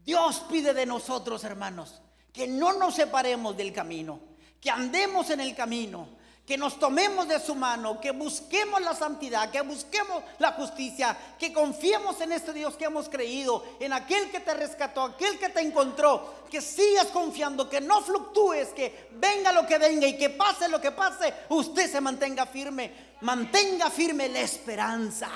Dios 0.05 0.43
pide 0.51 0.75
de 0.75 0.87
nosotros, 0.87 1.43
hermanos, 1.45 2.01
que 2.33 2.47
no 2.47 2.73
nos 2.75 2.95
separemos 2.95 3.57
del 3.57 3.73
camino, 3.73 4.21
que 4.61 4.71
andemos 4.71 5.31
en 5.31 5.41
el 5.41 5.55
camino, 5.55 6.21
que 6.51 6.59
nos 6.59 6.81
tomemos 6.81 7.29
de 7.29 7.39
su 7.39 7.55
mano, 7.55 8.01
que 8.01 8.11
busquemos 8.11 8.81
la 8.81 8.93
santidad, 8.93 9.53
que 9.53 9.61
busquemos 9.61 10.21
la 10.41 10.51
justicia, 10.51 11.17
que 11.39 11.53
confiemos 11.53 12.21
en 12.21 12.33
este 12.33 12.53
Dios 12.53 12.75
que 12.75 12.87
hemos 12.87 13.09
creído, 13.09 13.65
en 13.79 13.93
aquel 13.93 14.33
que 14.33 14.41
te 14.41 14.53
rescató, 14.55 15.03
aquel 15.03 15.39
que 15.39 15.51
te 15.51 15.61
encontró, 15.61 16.47
que 16.51 16.61
sigas 16.61 17.07
confiando, 17.07 17.71
que 17.71 17.81
no 17.81 18.03
fluctúes, 18.03 18.71
que 18.71 19.11
venga 19.13 19.53
lo 19.53 19.65
que 19.65 19.79
venga 19.79 20.09
y 20.09 20.19
que 20.19 20.31
pase 20.31 20.69
lo 20.69 20.81
que 20.81 20.91
pase, 20.91 21.33
usted 21.51 21.89
se 21.89 22.01
mantenga 22.01 22.47
firme, 22.47 23.15
mantenga 23.21 23.89
firme 23.89 24.29
la 24.29 24.41
esperanza. 24.41 25.31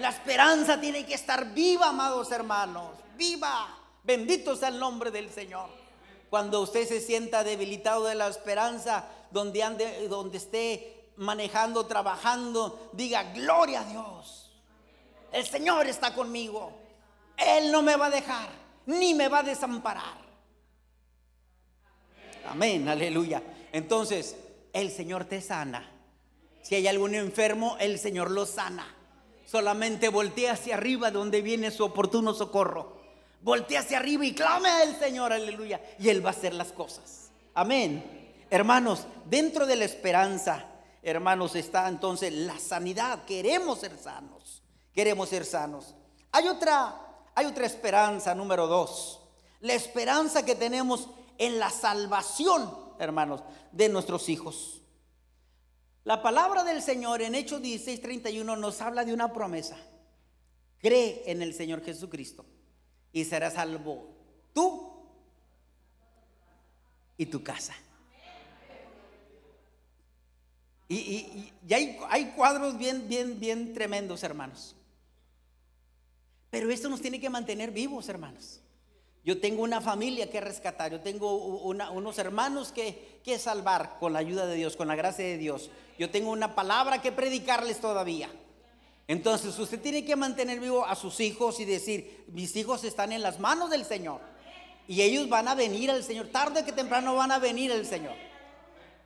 La 0.00 0.10
esperanza 0.10 0.78
tiene 0.78 1.06
que 1.06 1.14
estar 1.14 1.54
viva, 1.54 1.88
amados 1.88 2.30
hermanos, 2.30 2.90
viva. 3.16 3.74
Bendito 4.04 4.54
sea 4.54 4.68
el 4.68 4.78
nombre 4.78 5.10
del 5.10 5.30
Señor. 5.30 5.79
Cuando 6.30 6.60
usted 6.60 6.86
se 6.86 7.00
sienta 7.00 7.44
debilitado 7.44 8.04
de 8.04 8.14
la 8.14 8.28
esperanza, 8.28 9.08
donde, 9.32 9.62
ande, 9.64 10.08
donde 10.08 10.38
esté 10.38 11.10
manejando, 11.16 11.86
trabajando, 11.86 12.90
diga, 12.92 13.32
gloria 13.32 13.80
a 13.80 13.84
Dios. 13.84 14.52
El 15.32 15.44
Señor 15.44 15.86
está 15.88 16.14
conmigo. 16.14 16.72
Él 17.36 17.72
no 17.72 17.82
me 17.82 17.96
va 17.96 18.06
a 18.06 18.10
dejar, 18.10 18.48
ni 18.86 19.12
me 19.12 19.28
va 19.28 19.40
a 19.40 19.42
desamparar. 19.42 20.18
Amén, 22.46 22.88
aleluya. 22.88 23.42
Entonces, 23.72 24.36
el 24.72 24.90
Señor 24.90 25.24
te 25.24 25.40
sana. 25.40 25.90
Si 26.62 26.74
hay 26.74 26.86
algún 26.86 27.14
enfermo, 27.14 27.76
el 27.80 27.98
Señor 27.98 28.30
lo 28.30 28.46
sana. 28.46 28.94
Solamente 29.44 30.08
voltea 30.08 30.52
hacia 30.52 30.76
arriba 30.76 31.10
donde 31.10 31.42
viene 31.42 31.70
su 31.70 31.84
oportuno 31.84 32.34
socorro. 32.34 32.99
Voltea 33.42 33.80
hacia 33.80 33.98
arriba 33.98 34.24
y 34.24 34.34
clame 34.34 34.68
al 34.68 34.98
Señor, 34.98 35.32
aleluya. 35.32 35.80
Y 35.98 36.08
Él 36.10 36.24
va 36.24 36.30
a 36.30 36.32
hacer 36.32 36.52
las 36.52 36.72
cosas. 36.72 37.30
Amén. 37.54 38.04
Hermanos, 38.50 39.06
dentro 39.24 39.66
de 39.66 39.76
la 39.76 39.86
esperanza, 39.86 40.66
hermanos, 41.02 41.56
está 41.56 41.88
entonces 41.88 42.32
la 42.32 42.58
sanidad. 42.58 43.24
Queremos 43.24 43.80
ser 43.80 43.96
sanos. 43.96 44.62
Queremos 44.92 45.30
ser 45.30 45.46
sanos. 45.46 45.94
Hay 46.32 46.48
otra, 46.48 46.94
hay 47.34 47.46
otra 47.46 47.64
esperanza, 47.64 48.34
número 48.34 48.66
dos. 48.66 49.20
La 49.60 49.72
esperanza 49.72 50.44
que 50.44 50.54
tenemos 50.54 51.08
en 51.38 51.58
la 51.58 51.70
salvación, 51.70 52.74
hermanos, 52.98 53.42
de 53.72 53.88
nuestros 53.88 54.28
hijos. 54.28 54.82
La 56.04 56.22
palabra 56.22 56.62
del 56.62 56.82
Señor 56.82 57.22
en 57.22 57.34
Hechos 57.34 57.62
16:31 57.62 58.58
nos 58.58 58.82
habla 58.82 59.04
de 59.04 59.14
una 59.14 59.32
promesa. 59.32 59.78
Cree 60.78 61.22
en 61.26 61.40
el 61.40 61.54
Señor 61.54 61.82
Jesucristo 61.82 62.44
y 63.12 63.24
serás 63.24 63.54
salvo 63.54 64.08
tú 64.52 64.92
y 67.16 67.26
tu 67.26 67.42
casa. 67.42 67.74
Y, 70.88 71.52
hay, 71.70 72.32
cuadros 72.36 72.76
bien, 72.76 73.08
bien, 73.08 73.38
bien 73.38 73.74
tremendos, 73.74 74.24
hermanos. 74.24 74.74
Pero 76.50 76.68
esto 76.70 76.88
nos 76.88 77.00
tiene 77.00 77.20
que 77.20 77.30
mantener 77.30 77.70
vivos, 77.70 78.08
hermanos. 78.08 78.60
Yo 79.22 79.40
tengo 79.40 79.62
una 79.62 79.80
familia 79.80 80.30
que 80.30 80.40
rescatar, 80.40 80.90
yo 80.90 81.00
tengo 81.00 81.36
unos 81.36 82.18
hermanos 82.18 82.72
que, 82.72 83.20
que 83.22 83.38
salvar 83.38 83.98
con 84.00 84.14
la 84.14 84.18
ayuda 84.18 84.46
de 84.46 84.56
Dios, 84.56 84.76
con 84.76 84.88
la 84.88 84.96
gracia 84.96 85.24
de 85.24 85.38
Dios. 85.38 85.70
Yo 85.98 86.10
tengo 86.10 86.30
una 86.30 86.56
palabra 86.56 87.00
que 87.00 87.12
predicarles 87.12 87.80
todavía. 87.80 88.30
Entonces 89.10 89.58
usted 89.58 89.80
tiene 89.80 90.04
que 90.04 90.14
mantener 90.14 90.60
vivo 90.60 90.86
a 90.86 90.94
sus 90.94 91.18
hijos 91.18 91.58
y 91.58 91.64
decir, 91.64 92.26
mis 92.28 92.54
hijos 92.54 92.84
están 92.84 93.10
en 93.10 93.22
las 93.22 93.40
manos 93.40 93.68
del 93.68 93.84
Señor. 93.84 94.20
Y 94.86 95.02
ellos 95.02 95.28
van 95.28 95.48
a 95.48 95.56
venir 95.56 95.90
al 95.90 96.04
Señor, 96.04 96.28
tarde 96.28 96.64
que 96.64 96.70
temprano 96.70 97.16
van 97.16 97.32
a 97.32 97.40
venir 97.40 97.72
al 97.72 97.84
Señor. 97.84 98.14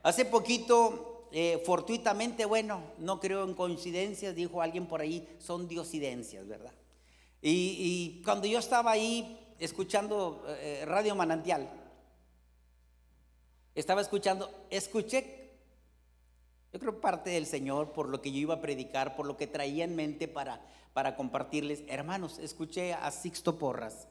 Hace 0.03 0.25
poquito 0.25 1.27
eh, 1.31 1.59
fortuitamente, 1.65 2.45
bueno, 2.45 2.83
no 2.99 3.19
creo 3.19 3.45
en 3.45 3.55
coincidencias, 3.55 4.35
dijo 4.35 4.61
alguien 4.61 4.85
por 4.85 5.01
ahí, 5.01 5.27
son 5.39 5.67
diosidencias, 5.67 6.47
¿verdad? 6.47 6.73
Y, 7.41 8.21
cuando 8.23 8.45
yo 8.45 8.59
estaba 8.59 8.91
ahí 8.91 9.55
escuchando 9.57 10.45
eh, 10.49 10.83
Radio 10.85 11.15
Manantial, 11.15 11.67
estaba 13.73 14.01
escuchando, 14.01 14.67
escuché, 14.69 15.44
yo 16.75 16.79
creo 16.79 16.99
parte 16.99 17.29
del 17.29 17.45
Señor 17.45 17.93
por 17.93 18.09
lo 18.09 18.21
que 18.21 18.33
yo 18.33 18.37
iba 18.37 18.55
a 18.55 18.59
predicar, 18.59 19.15
por 19.15 19.25
lo 19.25 19.37
que 19.37 19.47
traía 19.47 19.85
en 19.85 19.95
mente 19.95 20.27
para, 20.27 20.59
para 20.91 21.15
compartirles. 21.15 21.83
Hermanos, 21.87 22.37
escuché 22.37 22.93
a 22.93 23.09
Sixto 23.11 23.57
Porras, 23.57 24.09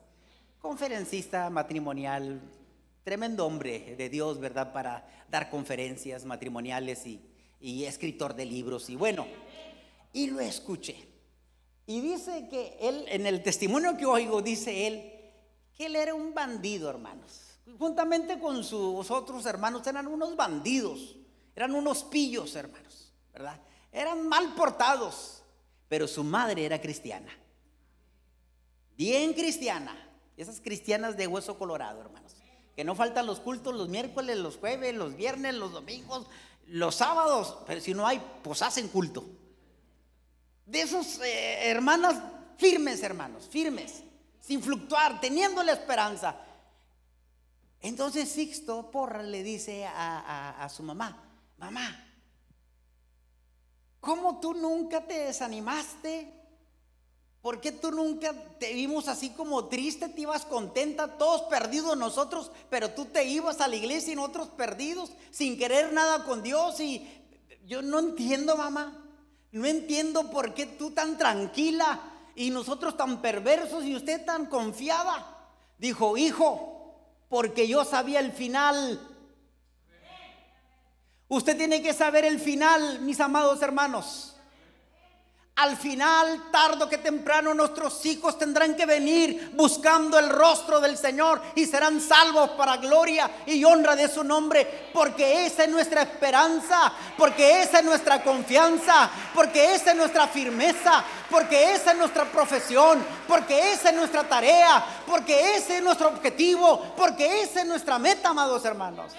conferencista 0.62 1.50
matrimonial, 1.50 2.40
Tremendo 3.02 3.44
hombre 3.44 3.96
de 3.98 4.08
Dios, 4.08 4.40
¿verdad? 4.40 4.72
Para 4.72 5.06
dar 5.28 5.50
conferencias 5.50 6.24
matrimoniales 6.24 7.04
y, 7.06 7.84
escritor 7.84 8.34
de 8.34 8.46
libros. 8.46 8.88
Y 8.88 8.96
bueno, 8.96 9.26
y 10.14 10.28
lo 10.28 10.40
escuché. 10.40 11.06
Y 11.86 12.00
dice 12.00 12.48
que 12.48 12.78
él, 12.80 13.04
en 13.08 13.26
el 13.26 13.42
testimonio 13.42 13.98
que 13.98 14.06
oigo, 14.06 14.40
dice 14.40 14.86
él, 14.86 15.12
que 15.76 15.84
él 15.84 15.96
era 15.96 16.14
un 16.14 16.32
bandido, 16.32 16.88
hermanos. 16.88 17.58
Juntamente 17.78 18.38
con 18.38 18.64
sus 18.64 19.10
otros 19.10 19.44
hermanos 19.44 19.86
eran 19.86 20.06
unos 20.06 20.34
bandidos, 20.34 21.14
eran 21.54 21.74
unos 21.74 22.04
pillos, 22.04 22.54
hermanos, 22.56 23.12
¿verdad? 23.32 23.60
Eran 23.92 24.26
mal 24.28 24.54
portados, 24.54 25.42
pero 25.88 26.08
su 26.08 26.24
madre 26.24 26.64
era 26.64 26.80
cristiana. 26.80 27.32
Bien 28.96 29.32
cristiana. 29.32 30.00
Esas 30.36 30.60
cristianas 30.60 31.16
de 31.16 31.28
hueso 31.28 31.56
colorado, 31.56 32.00
hermanos 32.00 32.24
que 32.74 32.84
no 32.84 32.94
faltan 32.94 33.26
los 33.26 33.40
cultos 33.40 33.74
los 33.74 33.88
miércoles, 33.88 34.36
los 34.36 34.56
jueves, 34.56 34.94
los 34.94 35.16
viernes, 35.16 35.54
los 35.54 35.72
domingos, 35.72 36.26
los 36.66 36.96
sábados, 36.96 37.58
pero 37.66 37.80
si 37.80 37.94
no 37.94 38.06
hay, 38.06 38.20
pues 38.42 38.62
hacen 38.62 38.88
culto. 38.88 39.24
De 40.66 40.80
esos 40.80 41.20
eh, 41.20 41.70
hermanas 41.70 42.20
firmes, 42.56 43.02
hermanos, 43.02 43.48
firmes, 43.48 44.02
sin 44.40 44.62
fluctuar, 44.62 45.20
teniendo 45.20 45.62
la 45.62 45.72
esperanza. 45.72 46.36
Entonces 47.80 48.28
Sixto 48.30 48.90
Porra 48.90 49.22
le 49.22 49.42
dice 49.42 49.86
a 49.86 50.68
su 50.74 50.82
mamá, 50.82 51.22
mamá, 51.64 51.98
¿cómo 54.00 54.38
tú 54.38 54.52
nunca 54.52 55.06
te 55.06 55.18
desanimaste? 55.20 56.30
¿Por 57.40 57.58
qué 57.58 57.72
tú 57.72 57.90
nunca 57.90 58.34
te 58.58 58.74
vimos 58.74 59.08
así 59.08 59.30
como 59.30 59.66
triste? 59.66 60.10
Te 60.10 60.20
ibas 60.20 60.44
contenta, 60.44 61.16
todos 61.16 61.42
perdidos 61.42 61.96
nosotros, 61.96 62.50
pero 62.68 62.90
tú 62.90 63.06
te 63.06 63.24
ibas 63.24 63.62
a 63.62 63.68
la 63.68 63.76
iglesia 63.76 64.12
y 64.12 64.16
nosotros 64.16 64.48
perdidos, 64.48 65.10
sin 65.30 65.56
querer 65.56 65.92
nada 65.94 66.24
con 66.24 66.42
Dios. 66.42 66.80
Y 66.80 67.06
yo 67.66 67.80
no 67.80 67.98
entiendo, 67.98 68.56
mamá. 68.56 69.02
No 69.50 69.64
entiendo 69.64 70.30
por 70.30 70.52
qué 70.52 70.66
tú 70.66 70.90
tan 70.90 71.16
tranquila 71.16 71.98
y 72.34 72.50
nosotros 72.50 72.96
tan 72.96 73.22
perversos 73.22 73.84
y 73.84 73.96
usted 73.96 74.22
tan 74.24 74.46
confiada. 74.46 75.48
Dijo, 75.78 76.18
hijo, 76.18 76.98
porque 77.30 77.66
yo 77.68 77.86
sabía 77.86 78.20
el 78.20 78.32
final. 78.32 79.13
Usted 81.28 81.56
tiene 81.56 81.82
que 81.82 81.94
saber 81.94 82.24
el 82.24 82.38
final, 82.38 83.00
mis 83.00 83.20
amados 83.20 83.62
hermanos. 83.62 84.34
Al 85.56 85.76
final, 85.76 86.50
tardo 86.50 86.88
que 86.88 86.98
temprano, 86.98 87.54
nuestros 87.54 88.04
hijos 88.06 88.36
tendrán 88.36 88.74
que 88.74 88.86
venir 88.86 89.52
buscando 89.54 90.18
el 90.18 90.28
rostro 90.28 90.80
del 90.80 90.98
Señor 90.98 91.40
y 91.54 91.64
serán 91.64 92.00
salvos 92.00 92.50
para 92.50 92.78
gloria 92.78 93.30
y 93.46 93.62
honra 93.62 93.94
de 93.94 94.08
su 94.08 94.24
nombre, 94.24 94.90
porque 94.92 95.46
esa 95.46 95.62
es 95.62 95.70
nuestra 95.70 96.02
esperanza, 96.02 96.92
porque 97.16 97.62
esa 97.62 97.78
es 97.78 97.84
nuestra 97.84 98.20
confianza, 98.24 99.08
porque 99.32 99.76
esa 99.76 99.92
es 99.92 99.96
nuestra 99.96 100.26
firmeza, 100.26 101.04
porque 101.30 101.74
esa 101.74 101.92
es 101.92 101.98
nuestra 101.98 102.24
profesión, 102.24 103.04
porque 103.28 103.74
esa 103.74 103.90
es 103.90 103.94
nuestra 103.94 104.24
tarea, 104.24 104.84
porque 105.06 105.54
ese 105.54 105.76
es 105.76 105.84
nuestro 105.84 106.08
objetivo, 106.08 106.94
porque 106.96 107.42
esa 107.42 107.60
es 107.60 107.66
nuestra 107.66 108.00
meta, 108.00 108.30
amados 108.30 108.64
hermanos. 108.64 109.12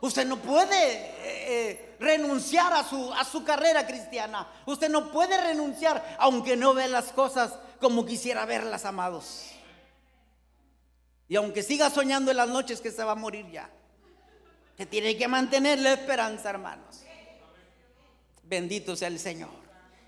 Usted 0.00 0.26
no 0.26 0.36
puede 0.36 0.92
eh, 0.92 1.20
eh, 1.22 1.96
renunciar 1.98 2.72
a 2.72 2.84
su, 2.84 3.12
a 3.12 3.24
su 3.24 3.44
carrera 3.44 3.86
cristiana. 3.86 4.46
Usted 4.66 4.88
no 4.88 5.10
puede 5.10 5.40
renunciar 5.40 6.16
aunque 6.18 6.56
no 6.56 6.74
ve 6.74 6.88
las 6.88 7.12
cosas 7.12 7.54
como 7.80 8.04
quisiera 8.04 8.44
verlas, 8.44 8.84
amados. 8.84 9.50
Y 11.28 11.36
aunque 11.36 11.62
siga 11.62 11.90
soñando 11.90 12.30
en 12.30 12.36
las 12.36 12.48
noches 12.48 12.80
que 12.80 12.90
se 12.92 13.02
va 13.02 13.12
a 13.12 13.16
morir 13.16 13.50
ya. 13.50 13.70
Se 14.76 14.86
tiene 14.86 15.16
que 15.16 15.26
mantener 15.26 15.78
la 15.78 15.94
esperanza, 15.94 16.50
hermanos. 16.50 17.02
Bendito 18.42 18.94
sea 18.94 19.08
el 19.08 19.18
Señor. 19.18 19.50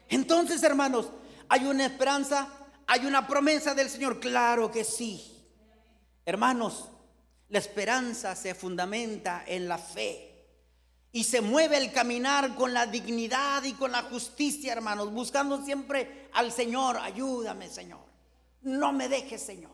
Entonces, 0.09 0.62
hermanos, 0.62 1.09
¿hay 1.49 1.64
una 1.64 1.87
esperanza? 1.87 2.49
¿Hay 2.87 3.04
una 3.07 3.26
promesa 3.26 3.75
del 3.75 3.90
Señor? 3.90 4.21
Claro 4.21 4.71
que 4.71 4.85
sí. 4.85 5.45
Hermanos, 6.25 6.88
la 7.49 7.59
esperanza 7.59 8.37
se 8.37 8.55
fundamenta 8.55 9.45
en 9.47 9.69
la 9.69 9.78
fe. 9.78 10.25
Y 11.11 11.25
se 11.25 11.40
mueve 11.40 11.78
el 11.78 11.90
caminar 11.90 12.55
con 12.55 12.75
la 12.75 12.87
dignidad 12.87 13.62
y 13.64 13.73
con 13.73 13.93
la 13.93 14.02
justicia, 14.02 14.73
hermanos, 14.73 15.11
buscando 15.11 15.64
siempre 15.64 16.28
al 16.33 16.52
Señor. 16.52 16.99
Ayúdame, 16.99 17.71
Señor. 17.71 18.00
No 18.62 18.93
me 18.93 19.09
dejes, 19.09 19.43
Señor. 19.43 19.71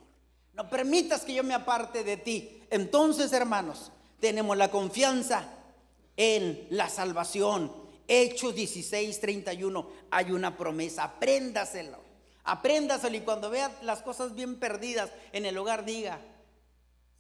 No 0.53 0.71
permitas 0.71 1.23
que 1.23 1.35
yo 1.35 1.43
me 1.43 1.55
aparte 1.55 2.05
de 2.05 2.17
ti. 2.17 2.63
Entonces, 2.71 3.33
hermanos, 3.33 3.91
tenemos 4.21 4.57
la 4.57 4.71
confianza 4.71 5.49
en 6.17 6.69
la 6.71 6.89
salvación. 6.89 7.73
Hechos 8.07 8.55
16, 8.55 9.19
31. 9.19 9.91
Hay 10.13 10.31
una 10.31 10.57
promesa. 10.57 11.03
Apréndaselo. 11.03 11.99
Apréndaselo 12.45 13.17
y 13.17 13.23
cuando 13.23 13.51
vea 13.51 13.77
las 13.83 14.03
cosas 14.03 14.35
bien 14.35 14.61
perdidas 14.61 15.11
en 15.33 15.47
el 15.47 15.59
hogar, 15.59 15.85
diga, 15.85 16.21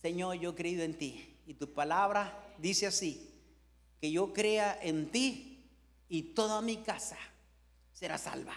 Señor, 0.04 0.34
yo 0.34 0.50
he 0.50 0.54
creído 0.54 0.82
en 0.82 0.98
ti. 0.98 1.34
Y 1.46 1.54
tu 1.54 1.72
palabra 1.72 2.54
dice 2.58 2.86
así, 2.86 3.26
que 4.02 4.12
yo 4.12 4.34
crea 4.34 4.78
en 4.82 5.10
ti 5.10 5.66
y 6.10 6.34
toda 6.34 6.60
mi 6.60 6.76
casa 6.76 7.16
será 7.94 8.18
salva. 8.18 8.52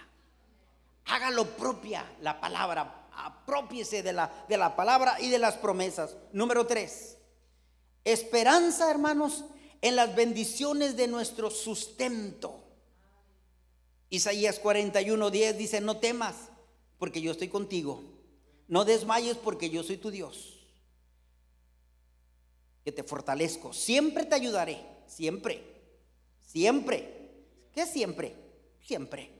Hágalo 1.06 1.46
propia 1.56 2.04
la 2.20 2.38
palabra, 2.38 3.08
apropiese 3.14 4.02
de 4.02 4.12
la, 4.12 4.44
de 4.46 4.58
la 4.58 4.76
palabra 4.76 5.18
y 5.22 5.30
de 5.30 5.38
las 5.38 5.56
promesas. 5.56 6.16
Número 6.34 6.66
tres, 6.66 7.16
esperanza, 8.04 8.90
hermanos, 8.90 9.46
en 9.80 9.96
las 9.96 10.14
bendiciones 10.14 10.98
de 10.98 11.06
nuestro 11.06 11.50
sustento. 11.50 12.62
Isaías 14.10 14.58
41, 14.58 15.30
10 15.30 15.56
dice, 15.56 15.80
no 15.80 15.96
temas, 15.96 16.34
porque 16.98 17.22
yo 17.22 17.32
estoy 17.32 17.48
contigo. 17.48 18.02
No 18.66 18.84
desmayes, 18.84 19.38
porque 19.38 19.70
yo 19.70 19.82
soy 19.82 19.96
tu 19.96 20.10
Dios. 20.10 20.57
Que 22.88 22.92
te 22.92 23.02
fortalezco. 23.02 23.74
Siempre 23.74 24.24
te 24.24 24.34
ayudaré. 24.34 24.82
Siempre. 25.06 25.62
Siempre. 26.40 27.34
¿Qué 27.74 27.84
siempre? 27.84 28.34
Siempre. 28.80 29.30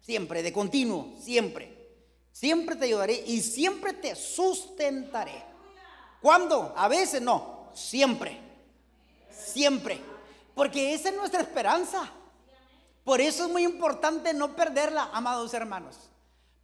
Siempre, 0.00 0.42
de 0.42 0.54
continuo, 0.54 1.12
siempre. 1.20 1.90
Siempre 2.32 2.76
te 2.76 2.86
ayudaré 2.86 3.22
y 3.26 3.42
siempre 3.42 3.92
te 3.92 4.16
sustentaré. 4.16 5.44
¿Cuándo? 6.22 6.72
A 6.74 6.88
veces 6.88 7.20
no, 7.20 7.68
siempre. 7.74 8.40
Siempre. 9.30 10.00
Porque 10.54 10.94
esa 10.94 11.10
es 11.10 11.14
nuestra 11.14 11.42
esperanza. 11.42 12.10
Por 13.04 13.20
eso 13.20 13.44
es 13.44 13.50
muy 13.50 13.64
importante 13.64 14.32
no 14.32 14.56
perderla, 14.56 15.10
amados 15.12 15.52
hermanos. 15.52 15.98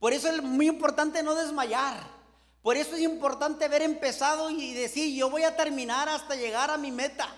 Por 0.00 0.14
eso 0.14 0.30
es 0.30 0.42
muy 0.42 0.68
importante 0.68 1.22
no 1.22 1.34
desmayar. 1.34 2.21
Por 2.62 2.76
eso 2.76 2.94
es 2.94 3.02
importante 3.02 3.64
haber 3.64 3.82
empezado 3.82 4.48
y 4.48 4.72
decir, 4.72 5.14
yo 5.14 5.28
voy 5.28 5.42
a 5.42 5.56
terminar 5.56 6.08
hasta 6.08 6.36
llegar 6.36 6.70
a 6.70 6.78
mi 6.78 6.92
meta. 6.92 7.28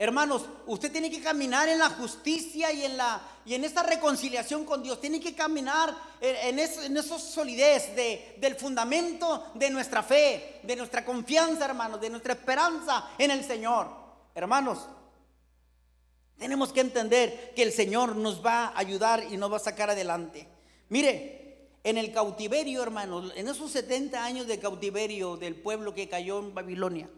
Hermanos, 0.00 0.46
usted 0.66 0.92
tiene 0.92 1.10
que 1.10 1.20
caminar 1.20 1.68
en 1.68 1.80
la 1.80 1.90
justicia 1.90 2.70
y 2.70 2.84
en, 2.84 2.96
la, 2.96 3.20
y 3.44 3.54
en 3.54 3.64
esta 3.64 3.82
reconciliación 3.82 4.64
con 4.64 4.80
Dios. 4.80 5.00
Tiene 5.00 5.18
que 5.18 5.34
caminar 5.34 5.92
en, 6.20 6.56
en 6.60 6.96
esa 6.96 7.18
solidez 7.18 7.96
del 7.96 8.54
fundamento 8.54 9.50
de 9.54 9.70
nuestra 9.70 10.04
fe, 10.04 10.60
de 10.62 10.76
nuestra 10.76 11.04
confianza, 11.04 11.64
hermanos, 11.64 12.00
de 12.00 12.10
nuestra 12.10 12.34
esperanza 12.34 13.10
en 13.18 13.32
el 13.32 13.44
Señor. 13.44 13.88
Hermanos, 14.36 14.86
tenemos 16.38 16.72
que 16.72 16.80
entender 16.80 17.52
que 17.56 17.64
el 17.64 17.72
Señor 17.72 18.14
nos 18.14 18.44
va 18.44 18.66
a 18.66 18.78
ayudar 18.78 19.24
y 19.28 19.36
nos 19.36 19.50
va 19.50 19.56
a 19.56 19.60
sacar 19.60 19.90
adelante. 19.90 20.46
Mire, 20.90 21.47
en 21.84 21.98
el 21.98 22.12
cautiverio, 22.12 22.82
hermanos, 22.82 23.32
en 23.36 23.48
esos 23.48 23.70
70 23.72 24.24
años 24.24 24.46
de 24.46 24.58
cautiverio 24.58 25.36
del 25.36 25.56
pueblo 25.56 25.94
que 25.94 26.08
cayó 26.08 26.38
en 26.40 26.54
Babilonia, 26.54 27.08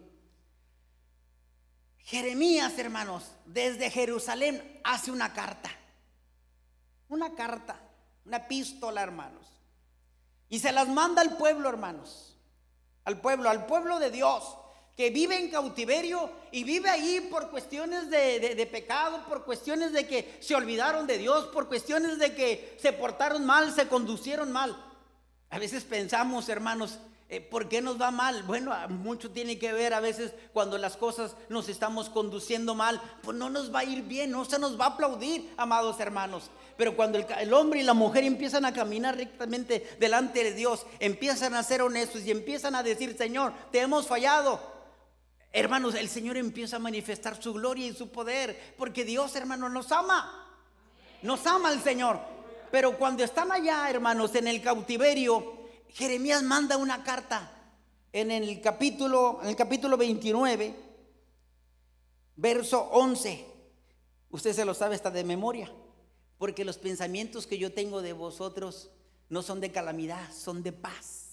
Jeremías, 2.03 2.77
hermanos, 2.77 3.31
desde 3.45 3.89
Jerusalén 3.89 4.81
hace 4.83 5.11
una 5.11 5.33
carta. 5.33 5.69
Una 7.09 7.35
carta, 7.35 7.79
una 8.25 8.37
epístola, 8.37 9.01
hermanos. 9.01 9.47
Y 10.49 10.59
se 10.59 10.71
las 10.71 10.87
manda 10.87 11.21
al 11.21 11.37
pueblo, 11.37 11.69
hermanos. 11.69 12.37
Al 13.05 13.19
pueblo, 13.21 13.49
al 13.49 13.65
pueblo 13.65 13.99
de 13.99 14.11
Dios, 14.11 14.57
que 14.95 15.09
vive 15.09 15.37
en 15.37 15.49
cautiverio 15.49 16.29
y 16.51 16.63
vive 16.63 16.89
ahí 16.89 17.27
por 17.31 17.49
cuestiones 17.49 18.09
de, 18.09 18.55
de, 18.55 18.65
pecado, 18.65 19.23
por 19.27 19.45
cuestiones 19.45 19.93
de 19.93 20.07
que 20.07 20.37
se 20.39 20.55
olvidaron 20.55 21.07
de 21.07 21.17
Dios, 21.17 21.45
por 21.47 21.67
cuestiones 21.67 22.19
de 22.19 22.35
que 22.35 22.77
se 22.79 22.93
portaron 22.93 23.45
mal, 23.45 23.73
se 23.73 23.87
conducieron 23.87 24.51
mal. 24.51 24.75
A 25.49 25.59
veces 25.59 25.83
pensamos, 25.83 26.49
hermanos, 26.49 26.99
eh, 27.31 27.39
¿Por 27.39 27.69
qué 27.69 27.81
nos 27.81 27.99
va 27.99 28.11
mal? 28.11 28.43
Bueno, 28.43 28.75
mucho 28.89 29.31
tiene 29.31 29.57
que 29.57 29.71
ver 29.71 29.93
a 29.93 30.01
veces 30.01 30.33
cuando 30.51 30.77
las 30.77 30.97
cosas 30.97 31.33
nos 31.47 31.69
estamos 31.69 32.09
conduciendo 32.09 32.75
mal, 32.75 33.01
pues 33.23 33.37
no 33.37 33.49
nos 33.49 33.73
va 33.73 33.79
a 33.79 33.83
ir 33.85 34.03
bien, 34.03 34.31
no 34.31 34.43
se 34.43 34.59
nos 34.59 34.77
va 34.77 34.83
a 34.83 34.89
aplaudir, 34.89 35.49
amados 35.55 35.97
hermanos. 36.01 36.51
Pero 36.75 36.93
cuando 36.93 37.17
el, 37.17 37.53
hombre 37.53 37.79
y 37.79 37.83
la 37.83 37.93
mujer 37.93 38.25
empiezan 38.25 38.65
a 38.65 38.73
caminar 38.73 39.15
rectamente 39.15 39.95
delante 39.97 40.43
de 40.43 40.53
Dios, 40.53 40.85
empiezan 40.99 41.55
a 41.55 41.63
ser 41.63 41.81
honestos 41.81 42.21
y 42.25 42.31
empiezan 42.31 42.75
a 42.75 42.83
decir, 42.83 43.15
Señor, 43.17 43.53
te 43.71 43.79
hemos 43.79 44.07
fallado. 44.07 44.59
Hermanos, 45.53 45.95
el 45.95 46.07
Señor 46.07 46.37
empieza 46.37 46.77
a 46.77 46.79
manifestar 46.79 47.41
su 47.41 47.53
gloria 47.53 47.87
y 47.87 47.93
su 47.93 48.09
poder, 48.09 48.75
porque 48.77 49.03
Dios, 49.03 49.35
hermanos, 49.35 49.71
nos 49.71 49.91
ama. 49.91 50.47
Nos 51.21 51.45
ama 51.45 51.71
el 51.73 51.81
Señor. 51.81 52.19
Pero 52.71 52.97
cuando 52.97 53.23
están 53.23 53.51
allá, 53.51 53.89
hermanos, 53.89 54.33
en 54.35 54.47
el 54.47 54.61
cautiverio, 54.61 55.67
Jeremías 55.89 56.41
manda 56.41 56.77
una 56.77 57.03
carta 57.03 57.51
en 58.13 58.31
el 58.31 58.61
capítulo, 58.61 59.39
en 59.41 59.49
el 59.49 59.55
capítulo 59.57 59.97
29, 59.97 60.73
verso 62.37 62.81
11. 62.91 63.45
Usted 64.29 64.53
se 64.53 64.63
lo 64.63 64.73
sabe 64.73 64.95
hasta 64.95 65.11
de 65.11 65.25
memoria, 65.25 65.69
porque 66.37 66.63
los 66.63 66.77
pensamientos 66.77 67.45
que 67.45 67.57
yo 67.57 67.73
tengo 67.73 68.01
de 68.01 68.13
vosotros 68.13 68.89
no 69.27 69.41
son 69.41 69.59
de 69.59 69.71
calamidad, 69.71 70.31
son 70.33 70.63
de 70.63 70.71
paz. 70.71 71.27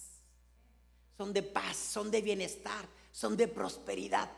Son 1.17 1.33
de 1.33 1.43
paz, 1.43 1.77
son 1.77 2.11
de 2.11 2.21
bienestar, 2.21 2.87
son 3.19 3.37
de 3.37 3.49
prosperidad. 3.49 4.29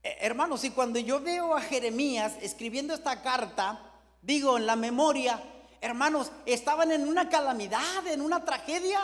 Eh, 0.00 0.18
hermanos, 0.20 0.62
y 0.62 0.70
cuando 0.70 1.00
yo 1.00 1.20
veo 1.20 1.56
a 1.56 1.60
Jeremías 1.60 2.34
escribiendo 2.40 2.94
esta 2.94 3.20
carta, 3.20 3.80
digo 4.22 4.56
en 4.56 4.64
la 4.64 4.76
memoria, 4.76 5.42
hermanos, 5.80 6.30
estaban 6.46 6.92
en 6.92 7.08
una 7.08 7.28
calamidad, 7.28 8.06
en 8.06 8.20
una 8.20 8.44
tragedia, 8.44 9.00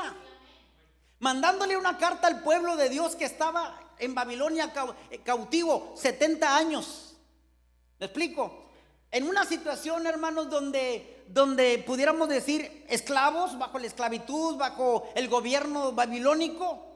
mandándole 1.19 1.77
una 1.77 1.99
carta 1.99 2.29
al 2.29 2.45
pueblo 2.45 2.77
de 2.77 2.89
Dios 2.89 3.17
que 3.17 3.25
estaba 3.25 3.77
en 3.99 4.15
Babilonia 4.15 4.73
eh, 5.11 5.19
cautivo 5.19 5.95
70 5.97 6.57
años. 6.57 7.17
¿Me 7.99 8.07
explico? 8.07 8.69
En 9.11 9.25
una 9.25 9.45
situación, 9.47 10.07
hermanos, 10.07 10.49
donde, 10.49 11.25
donde 11.27 11.83
pudiéramos 11.85 12.29
decir 12.29 12.87
esclavos, 12.89 13.59
bajo 13.59 13.81
la 13.81 13.89
esclavitud, 13.89 14.57
bajo 14.57 15.09
el 15.17 15.29
gobierno 15.29 15.91
babilónico, 15.91 16.96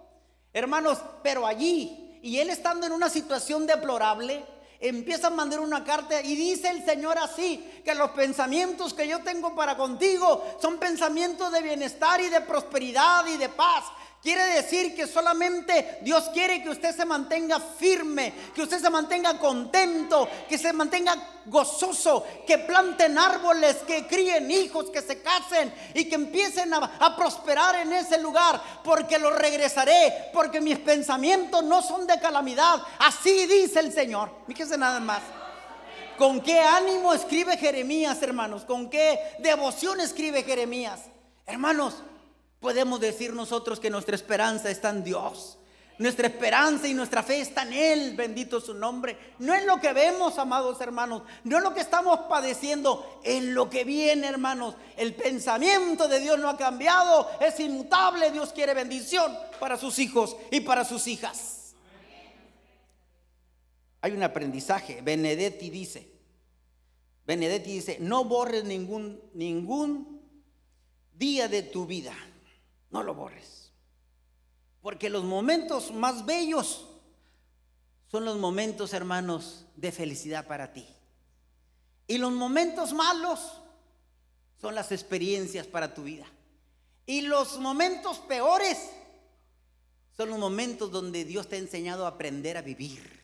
hermanos, 0.53 0.99
pero 1.23 1.47
allí, 1.47 2.19
y 2.23 2.39
él 2.39 2.51
estando 2.51 2.87
en 2.87 2.93
una 2.93 3.09
situación 3.09 3.67
deplorable, 3.67 4.45
empieza 4.81 5.27
a 5.27 5.31
mandar 5.31 5.61
una 5.61 5.85
carta 5.85 6.21
y 6.23 6.35
dice 6.35 6.69
el 6.69 6.85
Señor 6.85 7.19
así, 7.19 7.83
que 7.85 7.95
los 7.95 8.11
pensamientos 8.11 8.95
que 8.95 9.07
yo 9.07 9.21
tengo 9.23 9.55
para 9.55 9.77
contigo 9.77 10.45
son 10.61 10.79
pensamientos 10.79 11.53
de 11.53 11.63
bienestar 11.63 12.21
y 12.21 12.29
de 12.29 12.41
prosperidad 12.41 13.27
y 13.27 13.37
de 13.37 13.49
paz. 13.51 13.85
Quiere 14.23 14.45
decir 14.57 14.95
que 14.95 15.07
solamente 15.07 15.99
Dios 16.03 16.29
quiere 16.35 16.63
que 16.63 16.69
usted 16.69 16.95
se 16.95 17.07
mantenga 17.07 17.59
firme, 17.59 18.35
que 18.55 18.63
usted 18.63 18.79
se 18.79 18.91
mantenga 18.91 19.39
contento, 19.39 20.29
que 20.47 20.59
se 20.59 20.75
mantenga 20.75 21.17
gozoso, 21.47 22.27
que 22.47 22.59
planten 22.59 23.17
árboles, 23.17 23.77
que 23.87 24.07
críen 24.07 24.51
hijos, 24.51 24.91
que 24.91 25.01
se 25.01 25.23
casen 25.23 25.73
y 25.95 26.05
que 26.05 26.17
empiecen 26.17 26.75
a, 26.75 27.17
prosperar 27.17 27.77
en 27.77 27.95
ese 27.95 28.21
lugar, 28.21 28.61
porque 28.85 29.19
lo 29.19 29.31
regresaré, 29.31 30.29
porque 30.35 30.61
mis 30.61 30.79
pensamientos 30.79 31.65
no 31.65 31.81
son 31.81 32.07
de 32.07 32.21
calamidad. 32.21 32.83
Así 32.99 33.47
dice 33.47 33.81
el 33.81 33.91
Señor. 33.91 34.31
Fíjese 34.47 34.77
nada 34.77 35.01
más. 35.01 35.23
¿Con 36.19 36.43
qué 36.43 36.61
ánimo 36.61 37.15
escribe 37.15 37.57
Jeremías, 37.57 38.21
hermanos? 38.21 38.67
¿Con 38.67 38.91
qué 38.91 39.19
devoción 39.39 39.99
escribe 39.99 40.43
Jeremías? 40.43 41.01
Hermanos, 41.47 42.03
podemos 42.61 43.01
decir 43.01 43.33
nosotros 43.33 43.81
que 43.81 43.91
nuestra 43.91 44.15
esperanza 44.15 44.71
está 44.71 44.91
en 44.91 45.03
Dios. 45.03 45.57
Nuestra 45.99 46.29
esperanza 46.29 46.89
y 46.89 46.95
nuestra 46.95 47.23
fe 47.23 47.43
está 47.43 47.63
en 47.63 47.75
Él, 47.75 48.17
bendito 48.17 48.59
su 48.59 48.73
nombre. 48.73 49.35
No 49.39 49.55
en 49.55 49.67
lo 49.67 49.79
que 49.81 49.93
vemos, 49.93 50.39
amados 50.39 50.81
hermanos, 50.81 51.23
no 51.45 51.59
en 51.59 51.63
lo 51.63 51.75
que 51.75 51.81
estamos 51.81 52.21
padeciendo, 52.21 53.21
en 53.23 53.55
lo 53.55 53.69
que 53.69 53.85
viene, 53.85 54.27
hermanos. 54.27 54.77
El 54.97 55.15
pensamiento 55.15 56.09
de 56.09 56.21
Dios 56.21 56.39
no 56.39 56.49
ha 56.49 56.57
cambiado, 56.57 57.29
es 57.39 57.61
inmutable. 57.61 58.31
Dios 58.31 58.51
quiere 58.55 58.73
bendición 58.73 59.37
para 59.59 59.77
sus 59.77 59.99
hijos 59.99 60.37
y 60.51 60.61
para 60.61 60.87
sus 60.87 61.07
hijas. 61.07 61.75
hay 64.01 64.13
un 64.13 64.23
aprendizaje. 64.23 65.03
Benedetti 65.03 65.69
dice, 65.69 66.11
Benedetti 67.27 67.73
dice, 67.73 67.99
no 68.01 68.25
borres 68.25 68.65
ningún, 68.65 69.21
ningún 69.35 70.23
día 71.13 71.49
de 71.49 71.63
tu 71.63 71.85
vida. 71.85 72.15
No 72.91 73.03
lo 73.03 73.15
borres. 73.15 73.73
Porque 74.83 75.11
los 75.11 75.25
momentos 75.25 75.93
más 75.93 76.25
bellos 76.25 76.87
son 78.09 78.25
los 78.25 78.39
momentos, 78.39 78.93
hermanos, 78.93 79.67
de 79.77 79.93
felicidad 79.93 80.47
para 80.47 80.73
ti. 80.73 80.87
Y 82.07 82.19
los 82.19 82.33
momentos 82.33 82.93
malos 82.93 83.61
son 84.61 84.75
las 84.75 84.91
experiencias 84.91 85.67
para 85.67 85.95
tu 85.95 86.03
vida. 86.03 86.27
Y 87.07 87.23
los 87.23 87.59
momentos 87.59 88.19
peores 88.19 88.79
son 90.17 90.31
los 90.31 90.39
momentos 90.39 90.91
donde 90.91 91.25
Dios 91.25 91.49
te 91.49 91.57
ha 91.57 91.59
enseñado 91.61 92.05
a 92.05 92.11
aprender 92.11 92.57
a 92.57 92.63
vivir. 92.63 93.21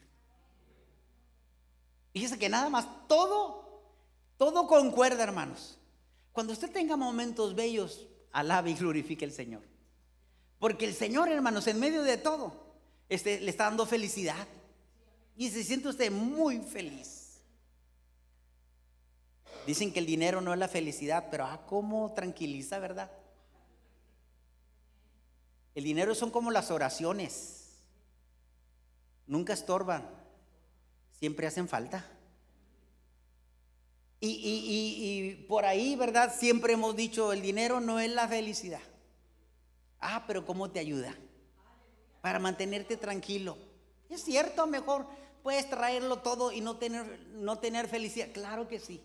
Y 2.12 2.20
dice 2.20 2.38
que 2.38 2.48
nada 2.48 2.70
más, 2.70 2.86
todo, 3.08 3.82
todo 4.38 4.66
concuerda, 4.66 5.22
hermanos. 5.22 5.78
Cuando 6.32 6.52
usted 6.52 6.70
tenga 6.70 6.96
momentos 6.96 7.54
bellos, 7.54 8.06
alabe 8.32 8.70
y 8.70 8.74
glorifique 8.74 9.24
al 9.24 9.32
Señor. 9.32 9.62
Porque 10.58 10.84
el 10.84 10.94
Señor, 10.94 11.28
hermanos, 11.28 11.66
en 11.66 11.78
medio 11.78 12.02
de 12.02 12.16
todo, 12.16 12.52
este, 13.08 13.40
le 13.40 13.50
está 13.50 13.64
dando 13.64 13.86
felicidad. 13.86 14.46
Y 15.36 15.50
se 15.50 15.62
siente 15.64 15.88
usted 15.88 16.10
muy 16.10 16.58
feliz. 16.58 17.40
Dicen 19.66 19.92
que 19.92 19.98
el 19.98 20.06
dinero 20.06 20.40
no 20.40 20.52
es 20.52 20.58
la 20.58 20.68
felicidad, 20.68 21.26
pero 21.30 21.44
ah, 21.44 21.66
cómo 21.66 22.12
tranquiliza, 22.14 22.78
¿verdad? 22.78 23.10
El 25.74 25.84
dinero 25.84 26.14
son 26.14 26.30
como 26.30 26.50
las 26.50 26.70
oraciones. 26.70 27.66
Nunca 29.26 29.52
estorban, 29.52 30.08
siempre 31.18 31.46
hacen 31.46 31.68
falta. 31.68 32.06
Y, 34.20 34.28
y, 34.28 35.44
por 35.46 35.64
ahí, 35.64 35.94
¿verdad? 35.94 36.34
Siempre 36.36 36.72
hemos 36.72 36.96
dicho, 36.96 37.32
el 37.32 37.42
dinero 37.42 37.80
no 37.80 38.00
es 38.00 38.10
la 38.10 38.26
felicidad. 38.26 38.80
Ah, 40.00 40.24
pero 40.26 40.46
¿cómo 40.46 40.70
te 40.70 40.80
ayuda? 40.80 41.14
Para 42.22 42.38
mantenerte 42.38 42.96
tranquilo. 42.96 43.58
Es 44.08 44.22
cierto, 44.22 44.66
mejor 44.66 45.06
puedes 45.42 45.68
traerlo 45.68 46.18
todo 46.18 46.50
y 46.50 46.60
no 46.60 46.76
tener, 46.76 47.26
no 47.34 47.58
tener 47.58 47.88
felicidad. 47.88 48.28
Claro 48.32 48.68
que 48.68 48.80
sí. 48.80 49.00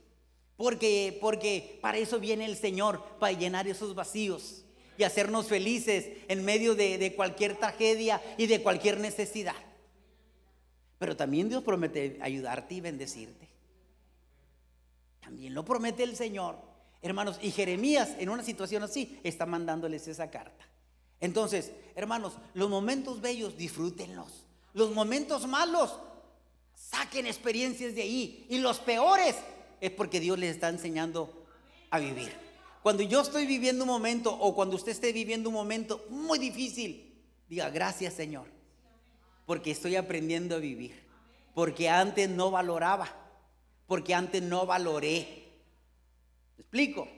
Porque, 0.55 1.17
porque 1.19 1.79
para 1.81 1.97
eso 1.97 2.19
viene 2.19 2.45
el 2.45 2.55
Señor, 2.55 3.03
para 3.19 3.33
llenar 3.33 3.67
esos 3.67 3.95
vacíos 3.95 4.63
y 4.97 5.03
hacernos 5.03 5.47
felices 5.47 6.17
en 6.27 6.45
medio 6.45 6.75
de, 6.75 6.97
de 6.97 7.15
cualquier 7.15 7.57
tragedia 7.57 8.21
y 8.37 8.47
de 8.47 8.61
cualquier 8.61 8.99
necesidad. 8.99 9.55
Pero 10.99 11.17
también 11.17 11.49
Dios 11.49 11.63
promete 11.63 12.19
ayudarte 12.21 12.75
y 12.75 12.81
bendecirte. 12.81 13.50
También 15.21 15.53
lo 15.53 15.63
promete 15.63 16.03
el 16.03 16.15
Señor. 16.15 16.57
Hermanos, 17.01 17.39
y 17.41 17.51
Jeremías 17.51 18.15
en 18.19 18.29
una 18.29 18.43
situación 18.43 18.83
así 18.83 19.19
está 19.23 19.45
mandándoles 19.45 20.07
esa 20.07 20.29
carta. 20.29 20.67
Entonces, 21.19 21.71
hermanos, 21.95 22.33
los 22.53 22.69
momentos 22.69 23.21
bellos 23.21 23.57
disfrútenlos. 23.57 24.45
Los 24.73 24.91
momentos 24.93 25.47
malos, 25.47 25.97
saquen 26.75 27.27
experiencias 27.27 27.95
de 27.95 28.01
ahí. 28.01 28.45
Y 28.49 28.59
los 28.59 28.79
peores 28.79 29.35
es 29.79 29.91
porque 29.91 30.19
Dios 30.19 30.37
les 30.37 30.55
está 30.55 30.69
enseñando 30.69 31.45
a 31.89 31.99
vivir. 31.99 32.31
Cuando 32.81 33.03
yo 33.03 33.21
estoy 33.21 33.45
viviendo 33.45 33.83
un 33.83 33.89
momento 33.89 34.33
o 34.33 34.55
cuando 34.55 34.75
usted 34.75 34.91
esté 34.91 35.13
viviendo 35.13 35.49
un 35.49 35.55
momento 35.55 36.03
muy 36.09 36.39
difícil, 36.39 37.13
diga 37.47 37.69
gracias 37.69 38.15
Señor, 38.15 38.47
porque 39.45 39.71
estoy 39.71 39.95
aprendiendo 39.95 40.55
a 40.55 40.59
vivir, 40.59 40.99
porque 41.53 41.89
antes 41.89 42.27
no 42.29 42.49
valoraba, 42.49 43.13
porque 43.91 44.13
antes 44.13 44.41
no 44.41 44.65
valoré. 44.65 45.49
¿Me 46.55 46.61
explico? 46.61 47.09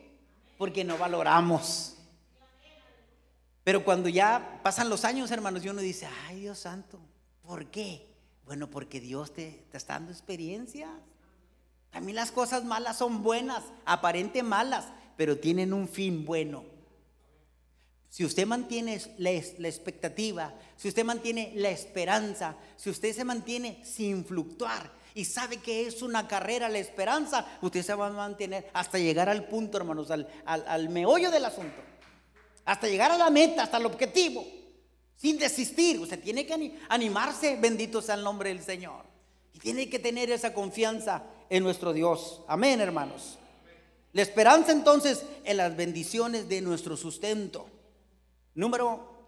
Porque 0.57 0.83
no 0.83 0.97
valoramos. 0.97 1.97
Pero 3.63 3.85
cuando 3.85 4.09
ya 4.09 4.59
pasan 4.63 4.89
los 4.89 5.05
años, 5.05 5.29
hermanos, 5.29 5.63
y 5.63 5.69
uno 5.69 5.81
dice, 5.81 6.07
ay 6.25 6.39
Dios 6.39 6.57
santo, 6.57 6.99
¿por 7.43 7.67
qué? 7.67 8.07
Bueno, 8.47 8.71
porque 8.71 8.99
Dios 8.99 9.35
te, 9.35 9.67
te 9.69 9.77
está 9.77 9.93
dando 9.93 10.11
experiencia. 10.11 10.89
También 11.91 12.15
las 12.15 12.31
cosas 12.31 12.63
malas 12.63 12.97
son 12.97 13.21
buenas, 13.21 13.63
aparente 13.85 14.41
malas, 14.41 14.87
pero 15.15 15.37
tienen 15.37 15.73
un 15.73 15.87
fin 15.87 16.25
bueno. 16.25 16.65
Si 18.09 18.25
usted 18.25 18.47
mantiene 18.47 18.99
la, 19.19 19.29
expectativa, 19.29 20.55
si 20.75 20.87
usted 20.87 21.05
mantiene 21.05 21.51
la 21.53 21.69
esperanza, 21.69 22.55
si 22.77 22.89
usted 22.89 23.13
se 23.13 23.25
mantiene 23.25 23.85
sin 23.85 24.25
fluctuar 24.25 25.02
y 25.15 25.25
sabe 25.25 25.57
que 25.57 25.87
es 25.87 26.01
una 26.01 26.27
carrera 26.27 26.69
la 26.69 26.79
esperanza, 26.79 27.45
usted 27.61 27.83
se 27.83 27.93
va 27.93 28.07
a 28.07 28.11
mantener 28.11 28.69
hasta 28.73 28.97
llegar 28.97 29.29
al 29.29 29.45
punto, 29.47 29.77
hermanos, 29.77 30.09
al, 30.11 30.27
al 30.45 30.89
meollo 30.89 31.29
del 31.31 31.45
asunto, 31.45 31.81
hasta 32.65 32.87
llegar 32.87 33.11
a 33.11 33.17
la 33.17 33.29
meta, 33.29 33.63
hasta 33.63 33.77
el 33.77 33.85
objetivo, 33.85 34.45
sin 35.15 35.37
desistir. 35.37 35.99
Usted 35.99 36.21
tiene 36.21 36.45
que 36.45 36.79
animarse, 36.89 37.57
bendito 37.57 38.01
sea 38.01 38.15
el 38.15 38.23
nombre 38.23 38.49
del 38.49 38.63
Señor. 38.63 39.05
Y 39.53 39.59
tiene 39.59 39.89
que 39.89 39.99
tener 39.99 40.31
esa 40.31 40.53
confianza 40.53 41.23
en 41.49 41.63
nuestro 41.63 41.93
Dios. 41.93 42.41
Amén, 42.47 42.81
hermanos. 42.81 43.37
La 44.13 44.21
esperanza 44.21 44.71
entonces 44.71 45.23
en 45.43 45.57
las 45.57 45.75
bendiciones 45.75 46.47
de 46.47 46.61
nuestro 46.61 46.95
sustento. 46.97 47.67
Número, 48.55 49.27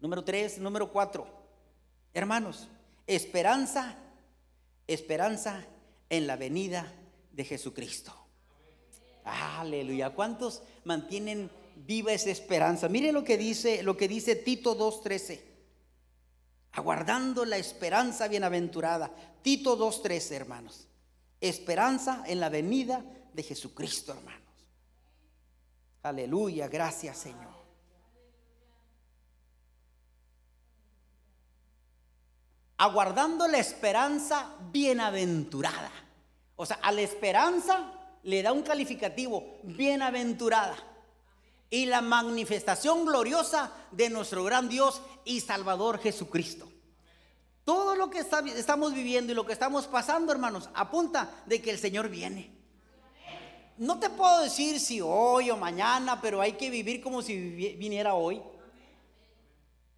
número 0.00 0.24
tres, 0.24 0.58
número 0.58 0.90
cuatro. 0.90 1.26
Hermanos, 2.14 2.68
esperanza, 3.06 3.96
esperanza 4.86 5.64
en 6.10 6.26
la 6.26 6.36
venida 6.36 6.92
de 7.32 7.44
Jesucristo. 7.44 8.14
Aleluya. 9.24 10.10
¿Cuántos 10.10 10.62
mantienen 10.84 11.50
viva 11.76 12.12
esa 12.12 12.30
esperanza? 12.30 12.88
Mire 12.88 13.12
lo 13.12 13.24
que 13.24 13.36
dice, 13.36 13.82
lo 13.82 13.96
que 13.96 14.08
dice 14.08 14.36
Tito 14.36 14.76
2.13. 14.76 15.40
Aguardando 16.72 17.44
la 17.44 17.56
esperanza 17.56 18.28
bienaventurada. 18.28 19.10
Tito 19.42 19.78
2.13, 19.78 20.32
hermanos. 20.32 20.88
Esperanza 21.40 22.24
en 22.26 22.40
la 22.40 22.48
venida 22.48 23.04
de 23.32 23.42
Jesucristo, 23.42 24.12
hermanos. 24.12 24.40
Aleluya, 26.02 26.68
gracias 26.68 27.18
Señor. 27.18 27.53
Aguardando 32.84 33.48
la 33.48 33.56
esperanza 33.56 34.56
bienaventurada. 34.70 35.90
O 36.54 36.66
sea, 36.66 36.78
a 36.82 36.92
la 36.92 37.00
esperanza 37.00 37.92
le 38.22 38.42
da 38.42 38.52
un 38.52 38.60
calificativo, 38.60 39.58
bienaventurada. 39.62 40.76
Y 41.70 41.86
la 41.86 42.02
manifestación 42.02 43.06
gloriosa 43.06 43.72
de 43.90 44.10
nuestro 44.10 44.44
gran 44.44 44.68
Dios 44.68 45.00
y 45.24 45.40
Salvador 45.40 45.98
Jesucristo. 45.98 46.70
Todo 47.64 47.96
lo 47.96 48.10
que 48.10 48.18
estamos 48.18 48.92
viviendo 48.92 49.32
y 49.32 49.34
lo 49.34 49.46
que 49.46 49.54
estamos 49.54 49.86
pasando, 49.86 50.30
hermanos, 50.30 50.68
apunta 50.74 51.30
de 51.46 51.62
que 51.62 51.70
el 51.70 51.78
Señor 51.78 52.10
viene 52.10 52.54
no 53.76 53.98
te 53.98 54.08
puedo 54.08 54.42
decir 54.42 54.78
si 54.78 55.00
hoy 55.00 55.50
o 55.50 55.56
mañana, 55.56 56.20
pero 56.20 56.40
hay 56.40 56.52
que 56.52 56.70
vivir 56.70 57.00
como 57.00 57.22
si 57.22 57.36
viniera 57.76 58.14
hoy. 58.14 58.40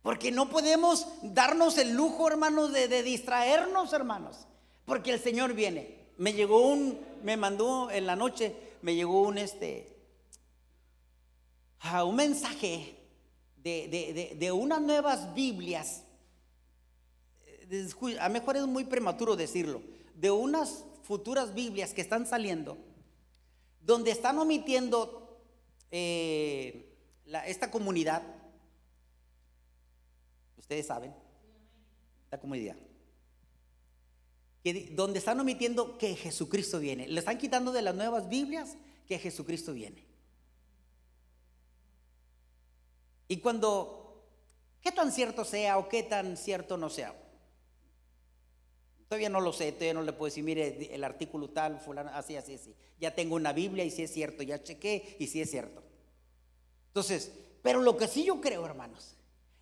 Porque 0.07 0.31
no 0.31 0.49
podemos 0.49 1.09
darnos 1.21 1.79
el 1.79 1.97
lujo, 1.97 2.29
hermanos, 2.29 2.73
de, 2.73 3.03
distraernos, 3.03 3.92
hermanos. 3.92 4.47
Porque 4.85 5.11
el 5.11 5.19
Señor 5.19 5.53
viene. 5.53 5.99
Me 6.16 6.33
llegó 6.33 6.69
un, 6.69 6.97
me 7.25 7.37
mandó 7.37 7.90
en 7.90 8.07
la 8.07 8.14
noche, 8.14 8.55
me 8.83 8.95
llegó 8.95 9.23
un 9.23 9.37
este, 9.37 9.99
un 12.05 12.14
mensaje 12.14 12.97
de, 13.57 14.37
de 14.38 14.53
unas 14.53 14.81
nuevas 14.81 15.35
Biblias. 15.35 16.05
A 18.21 18.29
lo 18.29 18.33
mejor 18.33 18.59
es 18.59 18.66
muy 18.69 18.85
prematuro 18.85 19.35
decirlo. 19.35 19.83
De 20.14 20.31
unas 20.31 20.85
futuras 21.03 21.53
Biblias 21.53 21.92
que 21.92 22.03
están 22.03 22.29
saliendo 22.29 22.79
donde 23.81 24.12
están 24.12 24.38
omitiendo 24.38 25.40
eh, 25.90 26.92
esta 27.47 27.73
comunidad, 27.73 28.23
ustedes 30.66 30.87
saben, 30.87 31.14
esta 32.24 32.40
comunidad, 32.40 32.74
que, 34.64 34.90
donde 34.96 35.20
están 35.20 35.38
omitiendo 35.38 35.96
que 35.96 36.16
Jesucristo 36.16 36.81
viene. 36.81 37.07
Le 37.07 37.20
están 37.20 37.38
quitando 37.38 37.70
de 37.70 37.83
las 37.83 37.94
nuevas 37.94 38.29
Biblias 38.29 38.76
que 39.07 39.16
Jesucristo 39.20 39.72
viene. 39.72 40.05
Y 43.29 43.37
cuando, 43.37 44.26
qué 44.81 44.90
tan 44.90 45.12
cierto 45.12 45.44
sea 45.44 45.79
o 45.79 45.88
qué 45.88 46.02
tan 46.02 46.37
cierto 46.37 46.76
no 46.76 46.90
sea, 46.90 47.14
Todavía 49.09 49.29
no 49.29 49.40
lo 49.40 49.52
sé, 49.52 49.70
todavía 49.70 49.94
no 49.94 50.02
le 50.02 50.12
puedo 50.12 50.31
decir, 50.31 50.42
mire, 50.42 50.92
el 50.92 51.05
artículo 51.05 51.50
tal, 51.50 51.79
fulano, 51.79 52.11
así, 52.12 52.35
así, 52.35 52.55
así. 52.55 52.74
Ya 52.98 53.14
tengo 53.14 53.37
una 53.37 53.52
Biblia 53.52 53.85
y 53.85 53.90
si 53.92 54.02
es 54.02 54.12
cierto, 54.12 54.42
ya 54.42 54.61
chequé 54.61 55.16
y 55.20 55.29
si 55.29 55.40
es 55.40 55.48
cierto. 55.48 55.81
Entonces, 56.88 57.31
pero 57.62 57.81
lo 57.83 57.96
que 57.96 58.09
sí 58.09 58.24
yo 58.24 58.40
creo, 58.40 58.66
hermanos, 58.66 59.15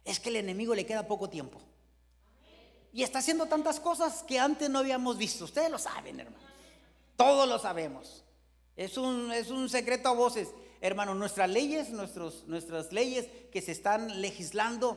es 0.05 0.21
que 0.21 0.29
el 0.29 0.37
enemigo 0.37 0.75
le 0.75 0.87
queda 0.87 1.07
poco 1.07 1.29
tiempo. 1.29 1.61
y 2.93 3.03
está 3.03 3.19
haciendo 3.19 3.47
tantas 3.47 3.81
cosas 3.81 4.23
que 4.23 4.39
antes 4.39 4.71
no 4.71 4.79
habíamos 4.79 5.19
visto. 5.19 5.47
Ustedes 5.47 5.69
lo 5.69 5.79
saben, 5.79 6.21
hermanos. 6.21 6.49
Todos 7.17 7.49
lo 7.49 7.59
sabemos. 7.59 8.25
Es 8.77 8.97
un, 8.97 9.33
es 9.33 9.51
un 9.51 9.69
secreto 9.69 10.09
a 10.09 10.13
voces. 10.13 10.49
Hermanos, 10.81 11.17
nuestras 11.17 11.51
leyes, 11.51 11.91
nuestros, 11.91 12.45
nuestras 12.47 12.93
leyes 12.93 13.27
que 13.51 13.63
se 13.63 13.73
están 13.73 14.21
legislando 14.21 14.97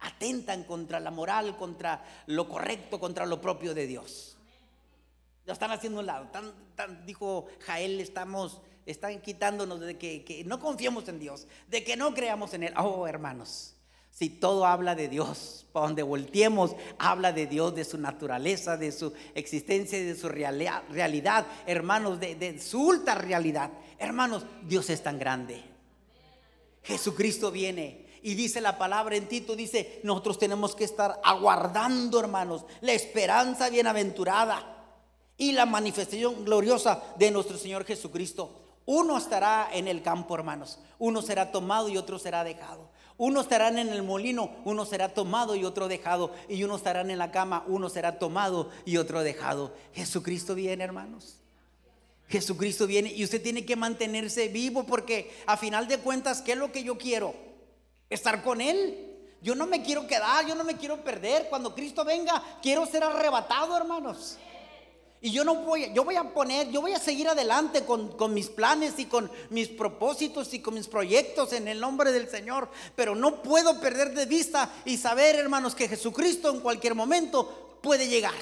atentan 0.00 0.64
contra 0.64 1.00
la 1.00 1.10
moral, 1.10 1.56
contra 1.56 2.04
lo 2.26 2.48
correcto, 2.48 3.00
contra 3.00 3.26
lo 3.26 3.40
propio 3.40 3.74
de 3.74 3.86
Dios. 3.86 4.36
Lo 5.46 5.52
están 5.52 5.70
haciendo 5.70 6.00
un 6.00 6.06
lado. 6.06 6.28
Dijo 7.06 7.46
Jael, 7.60 8.00
estamos, 8.00 8.60
están 8.86 9.20
quitándonos 9.20 9.80
de 9.80 9.96
que, 9.98 10.24
que 10.24 10.44
no 10.44 10.60
confiemos 10.60 11.08
en 11.08 11.18
Dios, 11.18 11.46
de 11.68 11.82
que 11.82 11.96
no 11.96 12.14
creamos 12.14 12.54
en 12.54 12.64
Él. 12.64 12.74
Oh, 12.76 13.06
hermanos, 13.06 13.74
si 14.12 14.28
todo 14.28 14.66
habla 14.66 14.94
de 14.94 15.08
Dios, 15.08 15.66
para 15.72 15.86
donde 15.86 16.02
volteemos, 16.02 16.76
habla 16.98 17.32
de 17.32 17.46
Dios, 17.46 17.74
de 17.74 17.84
su 17.84 17.98
naturaleza, 17.98 18.76
de 18.76 18.92
su 18.92 19.12
existencia 19.34 19.98
de 19.98 20.14
su 20.14 20.28
realidad, 20.28 21.46
hermanos, 21.66 22.20
de, 22.20 22.34
de 22.34 22.60
su 22.60 22.80
ultra 22.80 23.14
realidad. 23.14 23.70
Hermanos, 23.98 24.44
Dios 24.62 24.90
es 24.90 25.02
tan 25.02 25.18
grande. 25.18 25.64
Jesucristo 26.82 27.50
viene 27.50 28.06
y 28.22 28.34
dice 28.34 28.60
la 28.60 28.78
palabra 28.78 29.16
en 29.16 29.26
Tito, 29.26 29.56
dice, 29.56 30.00
nosotros 30.04 30.38
tenemos 30.38 30.76
que 30.76 30.84
estar 30.84 31.20
aguardando, 31.24 32.20
hermanos, 32.20 32.64
la 32.82 32.92
esperanza 32.92 33.70
bienaventurada 33.70 34.84
y 35.36 35.52
la 35.52 35.66
manifestación 35.66 36.44
gloriosa 36.44 37.02
de 37.18 37.30
nuestro 37.30 37.56
Señor 37.56 37.84
Jesucristo. 37.84 38.60
Uno 38.84 39.16
estará 39.16 39.70
en 39.72 39.88
el 39.88 40.02
campo, 40.02 40.34
hermanos. 40.34 40.78
Uno 40.98 41.22
será 41.22 41.50
tomado 41.50 41.88
y 41.88 41.96
otro 41.96 42.18
será 42.18 42.44
dejado. 42.44 42.91
Uno 43.22 43.40
estarán 43.40 43.78
en 43.78 43.90
el 43.90 44.02
molino, 44.02 44.50
uno 44.64 44.84
será 44.84 45.14
tomado 45.14 45.54
y 45.54 45.64
otro 45.64 45.86
dejado. 45.86 46.32
Y 46.48 46.64
uno 46.64 46.74
estarán 46.74 47.08
en 47.08 47.18
la 47.18 47.30
cama, 47.30 47.62
uno 47.68 47.88
será 47.88 48.18
tomado 48.18 48.70
y 48.84 48.96
otro 48.96 49.22
dejado. 49.22 49.72
Jesucristo 49.94 50.56
viene, 50.56 50.82
hermanos. 50.82 51.36
Jesucristo 52.26 52.84
viene 52.84 53.12
y 53.12 53.22
usted 53.22 53.40
tiene 53.40 53.64
que 53.64 53.76
mantenerse 53.76 54.48
vivo 54.48 54.82
porque 54.82 55.30
a 55.46 55.56
final 55.56 55.86
de 55.86 55.98
cuentas, 55.98 56.42
¿qué 56.42 56.54
es 56.54 56.58
lo 56.58 56.72
que 56.72 56.82
yo 56.82 56.98
quiero? 56.98 57.32
Estar 58.10 58.42
con 58.42 58.60
Él. 58.60 59.16
Yo 59.40 59.54
no 59.54 59.68
me 59.68 59.84
quiero 59.84 60.04
quedar, 60.08 60.44
yo 60.44 60.56
no 60.56 60.64
me 60.64 60.76
quiero 60.76 61.04
perder. 61.04 61.46
Cuando 61.48 61.76
Cristo 61.76 62.04
venga, 62.04 62.42
quiero 62.60 62.86
ser 62.86 63.04
arrebatado, 63.04 63.76
hermanos. 63.76 64.36
Y 65.24 65.30
yo 65.30 65.44
no 65.44 65.54
voy, 65.54 65.92
yo 65.94 66.02
voy 66.02 66.16
a 66.16 66.24
poner, 66.24 66.68
yo 66.70 66.80
voy 66.80 66.94
a 66.94 66.98
seguir 66.98 67.28
adelante 67.28 67.84
con, 67.84 68.08
con, 68.16 68.34
mis 68.34 68.48
planes 68.48 68.98
y 68.98 69.04
con 69.04 69.30
mis 69.50 69.68
propósitos 69.68 70.52
y 70.52 70.58
con 70.58 70.74
mis 70.74 70.88
proyectos 70.88 71.52
en 71.52 71.68
el 71.68 71.78
nombre 71.78 72.10
del 72.10 72.28
Señor. 72.28 72.68
Pero 72.96 73.14
no 73.14 73.40
puedo 73.40 73.80
perder 73.80 74.14
de 74.14 74.26
vista 74.26 74.68
y 74.84 74.96
saber, 74.96 75.36
hermanos, 75.36 75.76
que 75.76 75.86
Jesucristo 75.86 76.50
en 76.50 76.58
cualquier 76.58 76.96
momento 76.96 77.78
puede 77.80 78.08
llegar. 78.08 78.34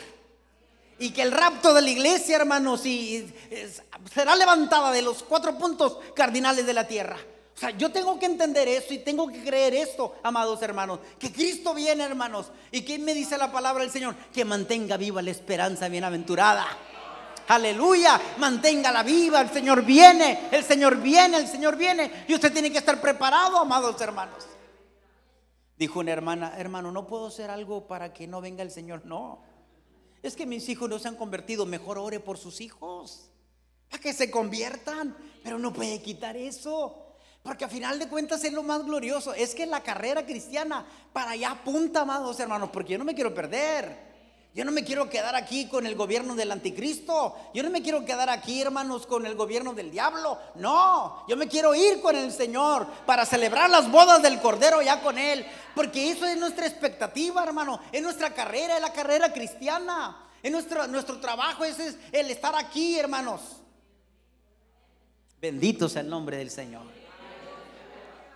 Y 0.98 1.10
que 1.10 1.20
el 1.20 1.32
rapto 1.32 1.74
de 1.74 1.82
la 1.82 1.90
iglesia, 1.90 2.36
hermanos, 2.36 2.86
y, 2.86 3.30
será 4.14 4.34
levantada 4.34 4.90
de 4.90 5.02
los 5.02 5.22
cuatro 5.22 5.58
puntos 5.58 5.98
cardinales 6.14 6.64
de 6.64 6.72
la 6.72 6.88
tierra. 6.88 7.18
O 7.60 7.62
sea, 7.62 7.76
yo 7.76 7.92
tengo 7.92 8.18
que 8.18 8.24
entender 8.24 8.66
esto 8.68 8.94
y 8.94 9.00
tengo 9.00 9.28
que 9.28 9.44
creer 9.44 9.74
esto, 9.74 10.14
amados 10.22 10.62
hermanos. 10.62 10.98
Que 11.18 11.30
Cristo 11.30 11.74
viene, 11.74 12.04
hermanos. 12.04 12.50
¿Y 12.72 12.80
quién 12.80 13.04
me 13.04 13.12
dice 13.12 13.36
la 13.36 13.52
palabra 13.52 13.82
del 13.82 13.92
Señor? 13.92 14.14
Que 14.32 14.46
mantenga 14.46 14.96
viva 14.96 15.20
la 15.20 15.30
esperanza 15.30 15.86
bienaventurada. 15.90 16.66
Aleluya, 17.48 18.18
manténgala 18.38 19.02
viva, 19.02 19.42
el 19.42 19.50
Señor 19.50 19.84
viene, 19.84 20.48
el 20.50 20.64
Señor 20.64 21.02
viene, 21.02 21.36
el 21.36 21.46
Señor 21.46 21.76
viene. 21.76 22.24
Y 22.28 22.34
usted 22.34 22.50
tiene 22.50 22.72
que 22.72 22.78
estar 22.78 22.98
preparado, 22.98 23.58
amados 23.58 24.00
hermanos. 24.00 24.46
Dijo 25.76 26.00
una 26.00 26.12
hermana, 26.12 26.54
hermano, 26.56 26.90
no 26.90 27.06
puedo 27.06 27.26
hacer 27.26 27.50
algo 27.50 27.86
para 27.86 28.14
que 28.14 28.26
no 28.26 28.40
venga 28.40 28.62
el 28.62 28.70
Señor. 28.70 29.04
No, 29.04 29.42
es 30.22 30.34
que 30.34 30.46
mis 30.46 30.66
hijos 30.70 30.88
no 30.88 30.98
se 30.98 31.08
han 31.08 31.16
convertido, 31.16 31.66
mejor 31.66 31.98
ore 31.98 32.20
por 32.20 32.38
sus 32.38 32.62
hijos, 32.62 33.28
para 33.90 34.02
que 34.02 34.14
se 34.14 34.30
conviertan, 34.30 35.14
pero 35.44 35.58
no 35.58 35.74
puede 35.74 36.00
quitar 36.00 36.38
eso. 36.38 37.09
Porque 37.42 37.64
a 37.64 37.68
final 37.68 37.98
de 37.98 38.08
cuentas 38.08 38.44
es 38.44 38.52
lo 38.52 38.62
más 38.62 38.84
glorioso. 38.84 39.32
Es 39.32 39.54
que 39.54 39.66
la 39.66 39.82
carrera 39.82 40.26
cristiana 40.26 40.84
para 41.12 41.32
allá 41.32 41.52
apunta, 41.52 42.02
amados 42.02 42.38
hermanos, 42.38 42.70
porque 42.72 42.92
yo 42.92 42.98
no 42.98 43.04
me 43.04 43.14
quiero 43.14 43.32
perder. 43.32 44.10
Yo 44.52 44.64
no 44.64 44.72
me 44.72 44.82
quiero 44.82 45.08
quedar 45.08 45.36
aquí 45.36 45.68
con 45.68 45.86
el 45.86 45.94
gobierno 45.94 46.34
del 46.34 46.50
anticristo. 46.50 47.36
Yo 47.54 47.62
no 47.62 47.70
me 47.70 47.82
quiero 47.82 48.04
quedar 48.04 48.28
aquí, 48.28 48.60
hermanos, 48.60 49.06
con 49.06 49.24
el 49.24 49.36
gobierno 49.36 49.74
del 49.74 49.92
diablo. 49.92 50.38
No, 50.56 51.24
yo 51.28 51.36
me 51.36 51.46
quiero 51.46 51.72
ir 51.72 52.00
con 52.00 52.16
el 52.16 52.32
Señor 52.32 52.84
para 53.06 53.24
celebrar 53.24 53.70
las 53.70 53.88
bodas 53.90 54.20
del 54.22 54.40
Cordero 54.40 54.82
ya 54.82 55.00
con 55.02 55.18
Él. 55.18 55.46
Porque 55.74 56.10
eso 56.10 56.26
es 56.26 56.36
nuestra 56.36 56.66
expectativa, 56.66 57.44
hermano. 57.44 57.80
Es 57.92 58.02
nuestra 58.02 58.34
carrera, 58.34 58.74
es 58.74 58.82
la 58.82 58.92
carrera 58.92 59.32
cristiana. 59.32 60.26
Es 60.42 60.50
nuestro, 60.50 60.88
nuestro 60.88 61.20
trabajo, 61.20 61.64
ese 61.64 61.86
es 61.86 61.96
el 62.10 62.28
estar 62.30 62.56
aquí, 62.56 62.98
hermanos. 62.98 63.40
Bendito 65.40 65.88
sea 65.88 66.02
el 66.02 66.10
nombre 66.10 66.38
del 66.38 66.50
Señor. 66.50 66.99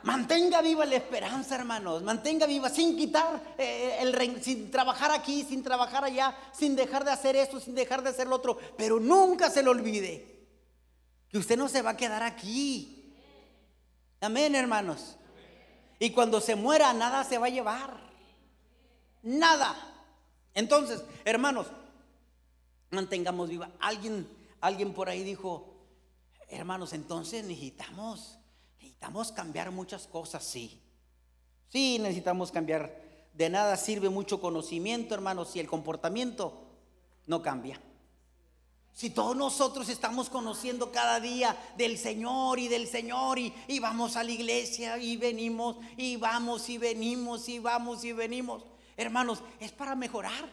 Mantenga 0.05 0.61
viva 0.61 0.85
la 0.85 0.97
esperanza, 0.97 1.55
hermanos. 1.55 2.03
Mantenga 2.03 2.47
viva 2.47 2.69
sin 2.69 2.95
quitar 2.95 3.55
eh, 3.57 3.97
el 4.01 4.43
sin 4.43 4.71
trabajar 4.71 5.11
aquí, 5.11 5.45
sin 5.45 5.63
trabajar 5.63 6.05
allá, 6.05 6.37
sin 6.53 6.77
dejar 6.77 7.05
de 7.05 7.11
hacer 7.11 7.37
esto, 7.37 7.59
sin 7.59 7.75
dejar 7.75 8.03
de 8.03 8.11
hacer 8.11 8.27
lo 8.27 8.37
otro. 8.37 8.59
Pero 8.77 9.01
nunca 9.01 9.49
se 9.49 9.63
lo 9.63 9.71
olvide 9.71 10.35
que 11.31 11.39
usted 11.39 11.57
no 11.57 11.71
se 11.71 11.81
va 11.81 11.91
a 11.91 11.97
quedar 11.97 12.23
aquí. 12.23 13.15
Amén, 14.21 14.55
hermanos. 14.55 15.17
Y 15.99 16.11
cuando 16.11 16.39
se 16.41 16.55
muera, 16.55 16.93
nada 16.93 17.25
se 17.25 17.39
va 17.39 17.47
a 17.47 17.51
llevar. 17.51 17.99
Nada. 19.23 19.75
Entonces, 20.53 21.03
hermanos, 21.25 21.67
mantengamos 22.91 23.49
viva. 23.49 23.71
Alguien, 23.81 24.29
alguien 24.61 24.93
por 24.93 25.09
ahí 25.09 25.23
dijo, 25.23 25.75
hermanos, 26.51 26.93
entonces 26.93 27.43
necesitamos 27.45 28.39
Necesitamos 29.05 29.33
cambiar 29.33 29.71
muchas 29.71 30.07
cosas, 30.07 30.43
sí. 30.43 30.81
Sí, 31.69 31.99
necesitamos 31.99 32.51
cambiar. 32.51 33.03
De 33.35 33.51
nada 33.51 33.77
sirve 33.77 34.09
mucho 34.09 34.41
conocimiento, 34.41 35.15
hermanos, 35.15 35.51
si 35.51 35.61
el 35.61 35.67
comportamiento 35.67 36.55
no 37.27 37.43
cambia. 37.43 37.79
Si 38.95 39.11
todos 39.11 39.37
nosotros 39.37 39.91
estamos 39.91 40.31
conociendo 40.31 40.91
cada 40.91 41.21
día 41.21 41.55
del 41.77 41.99
Señor 41.99 42.59
y 42.59 42.69
del 42.69 42.87
Señor 42.87 43.39
y, 43.39 43.53
y, 43.69 43.79
vamos 43.79 44.17
a 44.17 44.25
la 44.25 44.31
iglesia 44.31 44.97
y 44.97 45.19
venimos 45.19 45.77
y 45.99 46.17
vamos 46.17 46.71
y 46.71 46.79
venimos 46.79 47.47
y 47.51 47.59
vamos 47.59 48.05
y 48.05 48.13
venimos, 48.15 48.65
hermanos, 48.97 49.43
es 49.61 49.71
para 49.73 49.95
mejorar. 49.95 50.49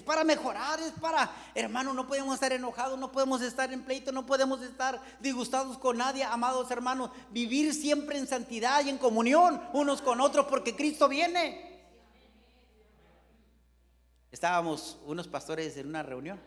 Es 0.00 0.06
para 0.06 0.24
mejorar, 0.24 0.80
es 0.80 0.92
para, 0.92 1.30
hermano, 1.54 1.92
no 1.92 2.06
podemos 2.06 2.32
estar 2.32 2.50
enojados, 2.54 2.98
no 2.98 3.12
podemos 3.12 3.42
estar 3.42 3.70
en 3.70 3.82
pleito, 3.84 4.12
no 4.12 4.24
podemos 4.24 4.62
estar 4.62 4.98
disgustados 5.20 5.76
con 5.76 5.98
nadie, 5.98 6.24
amados 6.24 6.70
hermanos. 6.70 7.10
Vivir 7.30 7.74
siempre 7.74 8.16
en 8.16 8.26
santidad 8.26 8.82
y 8.82 8.88
en 8.88 8.96
comunión 8.96 9.60
unos 9.74 10.00
con 10.00 10.22
otros 10.22 10.46
porque 10.46 10.74
Cristo 10.74 11.06
viene. 11.06 11.82
Estábamos 14.32 14.98
unos 15.04 15.28
pastores 15.28 15.76
en 15.76 15.88
una 15.88 16.02
reunión 16.02 16.40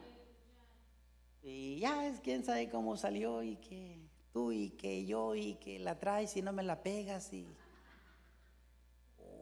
y 1.43 1.77
ya 1.77 2.07
es 2.07 2.21
quién 2.21 2.43
sabe 2.43 2.71
cómo 2.71 2.97
salió 2.97 3.43
y 3.43 3.57
que 3.57 3.99
tú 4.31 4.51
y 4.51 4.71
que 4.71 5.05
yo 5.05 5.35
y 5.35 5.53
que 5.55 5.77
la 5.77 5.99
traes 5.99 6.35
y 6.37 6.41
no 6.41 6.53
me 6.53 6.63
la 6.63 6.81
pegas 6.81 7.31
y 7.33 7.45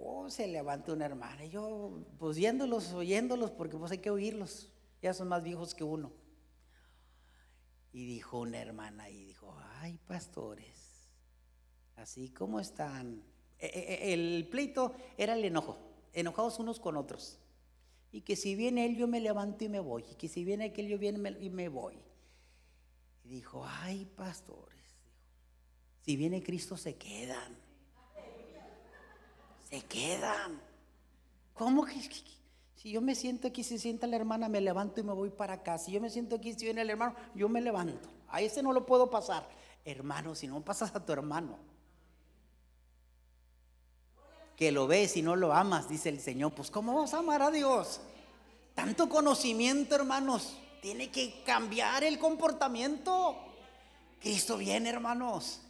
Oh, 0.04 0.30
se 0.30 0.48
levanta 0.48 0.94
una 0.94 1.06
hermana. 1.06 1.46
Y 1.46 1.50
yo, 1.50 2.04
pues 2.18 2.36
viéndolos, 2.36 2.92
oyéndolos, 2.94 3.52
porque 3.52 3.78
pues 3.78 3.92
hay 3.92 4.00
que 4.00 4.10
oírlos. 4.10 4.72
Ya 5.02 5.14
son 5.14 5.28
más 5.28 5.44
viejos 5.44 5.76
que 5.76 5.84
uno. 5.84 6.12
Y 7.94 8.06
dijo 8.06 8.40
una 8.40 8.60
hermana 8.60 9.10
y 9.10 9.24
dijo, 9.26 9.56
ay, 9.80 10.00
pastores, 10.08 11.08
así 11.98 12.30
como 12.30 12.60
están. 12.60 13.22
E, 13.60 13.68
e, 13.68 14.10
e, 14.10 14.14
el 14.14 14.48
pleito 14.50 14.96
era 15.18 15.34
el 15.34 15.46
enojo, 15.46 15.78
enojados 16.14 16.58
unos 16.58 16.80
con 16.80 16.98
otros. 16.98 17.38
Y 18.12 18.22
que 18.22 18.36
si 18.36 18.56
viene 18.56 18.86
él, 18.86 18.96
yo 18.96 19.08
me 19.08 19.20
levanto 19.20 19.66
y 19.66 19.70
me 19.70 19.80
voy. 19.80 20.04
Y 20.10 20.16
que 20.16 20.28
si 20.28 20.44
viene 20.44 20.66
aquel, 20.66 20.88
yo 20.88 20.98
viene 20.98 21.38
y 21.40 21.50
me 21.50 21.70
voy. 21.70 22.00
Y 23.24 23.30
dijo, 23.30 23.64
ay, 23.66 24.06
pastores, 24.16 24.80
si 26.02 26.16
viene 26.16 26.42
Cristo 26.42 26.76
se 26.76 26.96
quedan 26.96 27.71
se 29.72 29.82
quedan. 29.82 30.62
¿Cómo 31.54 31.86
que, 31.86 31.96
si 32.76 32.92
yo 32.92 33.02
me 33.02 33.16
siento 33.16 33.48
aquí, 33.48 33.64
si 33.64 33.80
sienta 33.80 34.06
la 34.06 34.18
hermana, 34.18 34.50
me 34.50 34.60
levanto 34.60 35.00
y 35.00 35.04
me 35.04 35.14
voy 35.14 35.30
para 35.30 35.54
acá? 35.54 35.78
Si 35.78 35.92
yo 35.92 36.02
me 36.02 36.10
siento 36.10 36.36
aquí, 36.36 36.54
si 36.54 36.66
viene 36.66 36.82
el 36.82 36.90
hermano, 36.90 37.16
yo 37.34 37.48
me 37.48 37.62
levanto. 37.62 38.10
A 38.30 38.42
ese 38.42 38.62
no 38.62 38.74
lo 38.74 38.86
puedo 38.86 39.10
pasar. 39.10 39.48
Hermano, 39.86 40.36
si 40.36 40.48
no 40.48 40.62
pasas 40.62 40.94
a 40.94 41.04
tu 41.04 41.14
hermano, 41.14 41.58
que 44.58 44.72
lo 44.72 44.88
ves 44.88 45.16
y 45.18 45.22
no 45.22 45.36
lo 45.36 45.54
amas, 45.54 45.90
dice 45.90 46.10
el 46.10 46.20
Señor, 46.20 46.54
pues 46.54 46.70
¿cómo 46.70 47.00
vas 47.00 47.14
a 47.14 47.20
amar 47.20 47.42
a 47.42 47.50
Dios? 47.50 48.02
Tanto 48.76 49.10
conocimiento, 49.10 49.96
hermanos, 49.96 50.58
tiene 50.82 51.10
que 51.10 51.44
cambiar 51.46 52.04
el 52.04 52.20
comportamiento. 52.20 53.38
Cristo 54.20 54.58
viene, 54.58 54.90
hermanos. 54.90 55.62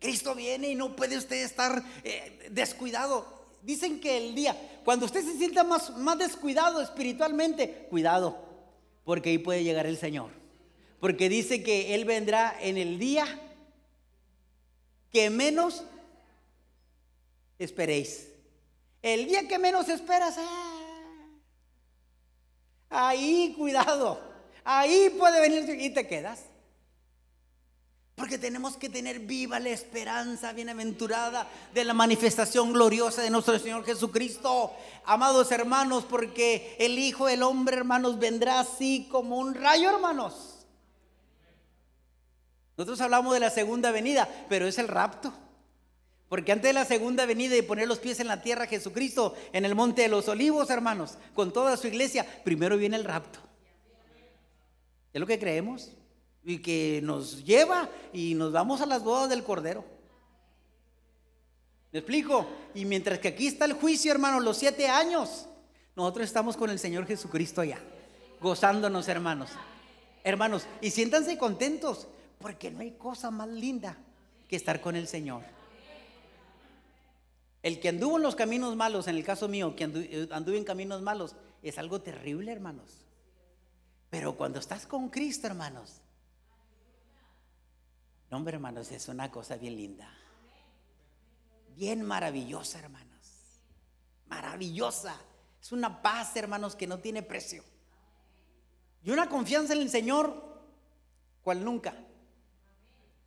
Cristo 0.00 0.34
viene 0.34 0.70
y 0.70 0.74
no 0.74 0.96
puede 0.96 1.18
usted 1.18 1.44
estar 1.44 1.84
eh, 2.04 2.48
descuidado 2.50 3.39
Dicen 3.62 4.00
que 4.00 4.16
el 4.16 4.34
día, 4.34 4.56
cuando 4.84 5.06
usted 5.06 5.24
se 5.24 5.36
sienta 5.36 5.64
más, 5.64 5.96
más 5.96 6.18
descuidado 6.18 6.80
espiritualmente, 6.80 7.86
cuidado, 7.90 8.38
porque 9.04 9.30
ahí 9.30 9.38
puede 9.38 9.64
llegar 9.64 9.86
el 9.86 9.98
Señor. 9.98 10.30
Porque 10.98 11.28
dice 11.28 11.62
que 11.62 11.94
Él 11.94 12.04
vendrá 12.04 12.56
en 12.60 12.76
el 12.78 12.98
día 12.98 13.26
que 15.10 15.30
menos 15.30 15.84
esperéis. 17.58 18.28
El 19.02 19.26
día 19.26 19.48
que 19.48 19.58
menos 19.58 19.88
esperas, 19.88 20.36
ah, 20.38 21.26
ahí 22.90 23.54
cuidado, 23.56 24.20
ahí 24.62 25.14
puede 25.18 25.40
venir 25.40 25.80
y 25.80 25.90
te 25.90 26.06
quedas. 26.06 26.49
Porque 28.20 28.36
tenemos 28.36 28.76
que 28.76 28.90
tener 28.90 29.20
viva 29.20 29.58
la 29.58 29.70
esperanza 29.70 30.52
bienaventurada 30.52 31.48
de 31.72 31.86
la 31.86 31.94
manifestación 31.94 32.70
gloriosa 32.70 33.22
de 33.22 33.30
nuestro 33.30 33.58
Señor 33.58 33.82
Jesucristo. 33.82 34.74
Amados 35.06 35.50
hermanos, 35.52 36.04
porque 36.04 36.76
el 36.78 36.98
Hijo 36.98 37.28
del 37.28 37.42
Hombre, 37.42 37.78
hermanos, 37.78 38.18
vendrá 38.18 38.60
así 38.60 39.08
como 39.10 39.38
un 39.38 39.54
rayo, 39.54 39.88
hermanos. 39.88 40.66
Nosotros 42.76 43.00
hablamos 43.00 43.32
de 43.32 43.40
la 43.40 43.48
segunda 43.48 43.90
venida, 43.90 44.28
pero 44.50 44.66
es 44.66 44.76
el 44.76 44.88
rapto. 44.88 45.32
Porque 46.28 46.52
antes 46.52 46.68
de 46.68 46.74
la 46.74 46.84
segunda 46.84 47.24
venida 47.24 47.56
y 47.56 47.62
poner 47.62 47.88
los 47.88 48.00
pies 48.00 48.20
en 48.20 48.28
la 48.28 48.42
tierra, 48.42 48.66
Jesucristo 48.66 49.34
en 49.54 49.64
el 49.64 49.74
monte 49.74 50.02
de 50.02 50.08
los 50.08 50.28
olivos, 50.28 50.68
hermanos, 50.68 51.16
con 51.32 51.54
toda 51.54 51.74
su 51.78 51.86
iglesia, 51.86 52.26
primero 52.44 52.76
viene 52.76 52.96
el 52.96 53.04
rapto. 53.04 53.38
¿Es 55.10 55.18
lo 55.18 55.26
que 55.26 55.38
creemos? 55.38 55.92
Y 56.44 56.58
que 56.58 57.00
nos 57.02 57.44
lleva 57.44 57.88
y 58.12 58.34
nos 58.34 58.52
vamos 58.52 58.80
a 58.80 58.86
las 58.86 59.02
bodas 59.02 59.28
del 59.28 59.44
Cordero. 59.44 59.84
¿Me 61.92 61.98
explico? 61.98 62.46
Y 62.74 62.84
mientras 62.84 63.18
que 63.18 63.28
aquí 63.28 63.46
está 63.46 63.64
el 63.64 63.72
juicio, 63.72 64.12
hermanos, 64.12 64.44
los 64.44 64.56
siete 64.56 64.88
años, 64.88 65.46
nosotros 65.96 66.26
estamos 66.26 66.56
con 66.56 66.70
el 66.70 66.78
Señor 66.78 67.06
Jesucristo 67.06 67.60
allá, 67.60 67.78
gozándonos, 68.40 69.08
hermanos. 69.08 69.50
Hermanos, 70.22 70.66
y 70.80 70.90
siéntanse 70.90 71.36
contentos, 71.36 72.06
porque 72.38 72.70
no 72.70 72.80
hay 72.80 72.92
cosa 72.92 73.30
más 73.30 73.48
linda 73.48 73.98
que 74.48 74.56
estar 74.56 74.80
con 74.80 74.96
el 74.96 75.08
Señor. 75.08 75.42
El 77.62 77.80
que 77.80 77.88
anduvo 77.88 78.16
en 78.16 78.22
los 78.22 78.36
caminos 78.36 78.76
malos, 78.76 79.06
en 79.08 79.16
el 79.16 79.24
caso 79.24 79.48
mío, 79.48 79.74
que 79.76 79.84
anduve 79.84 80.56
en 80.56 80.64
caminos 80.64 81.02
malos, 81.02 81.34
es 81.62 81.76
algo 81.78 82.00
terrible, 82.00 82.52
hermanos. 82.52 83.04
Pero 84.08 84.36
cuando 84.36 84.58
estás 84.58 84.86
con 84.86 85.08
Cristo, 85.08 85.46
hermanos, 85.46 86.00
no, 88.30 88.36
hombre, 88.36 88.54
hermanos, 88.54 88.90
es 88.92 89.08
una 89.08 89.30
cosa 89.30 89.56
bien 89.56 89.76
linda. 89.76 90.08
Bien 91.76 92.02
maravillosa, 92.02 92.78
hermanos. 92.78 93.60
Maravillosa. 94.26 95.16
Es 95.60 95.72
una 95.72 96.00
paz, 96.00 96.36
hermanos, 96.36 96.76
que 96.76 96.86
no 96.86 96.98
tiene 96.98 97.22
precio. 97.22 97.64
Y 99.02 99.10
una 99.10 99.28
confianza 99.28 99.72
en 99.72 99.80
el 99.80 99.90
Señor, 99.90 100.62
cual 101.42 101.64
nunca 101.64 101.94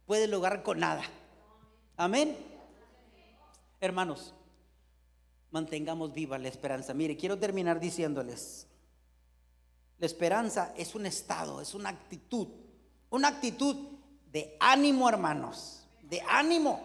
puede 0.05 0.27
lograr 0.27 0.63
con 0.63 0.79
nada. 0.79 1.03
Amén. 1.97 2.37
Hermanos, 3.81 4.33
mantengamos 5.51 6.13
viva 6.13 6.37
la 6.37 6.47
esperanza. 6.47 6.93
Mire, 6.93 7.17
quiero 7.17 7.37
terminar 7.37 7.79
diciéndoles, 7.79 8.67
la 9.99 10.05
esperanza 10.05 10.73
es 10.77 10.95
un 10.95 11.05
estado, 11.05 11.59
es 11.59 11.73
una 11.73 11.89
actitud, 11.89 12.47
una 13.09 13.27
actitud 13.27 13.92
de 14.33 14.57
ánimo, 14.59 15.07
hermanos, 15.07 15.83
de 16.01 16.19
ánimo, 16.27 16.81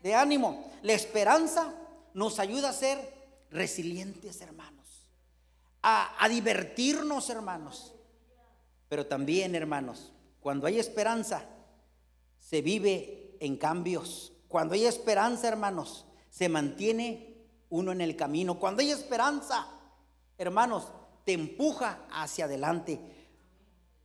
de 0.00 0.14
ánimo. 0.14 0.64
La 0.82 0.92
esperanza 0.92 1.74
nos 2.14 2.38
ayuda 2.38 2.70
a 2.70 2.72
ser 2.72 2.98
resilientes, 3.50 4.40
hermanos, 4.40 4.86
a, 5.82 6.24
a 6.24 6.28
divertirnos, 6.28 7.28
hermanos. 7.30 7.92
Pero 8.88 9.06
también, 9.06 9.56
hermanos, 9.56 10.12
cuando 10.40 10.68
hay 10.68 10.78
esperanza, 10.78 11.44
se 12.38 12.62
vive 12.62 13.36
en 13.40 13.56
cambios. 13.56 14.32
Cuando 14.46 14.74
hay 14.74 14.86
esperanza, 14.86 15.48
hermanos, 15.48 16.06
se 16.30 16.48
mantiene 16.48 17.44
uno 17.70 17.90
en 17.90 18.00
el 18.00 18.14
camino. 18.14 18.60
Cuando 18.60 18.82
hay 18.82 18.92
esperanza, 18.92 19.66
hermanos, 20.38 20.86
te 21.24 21.32
empuja 21.32 22.06
hacia 22.12 22.44
adelante. 22.44 23.00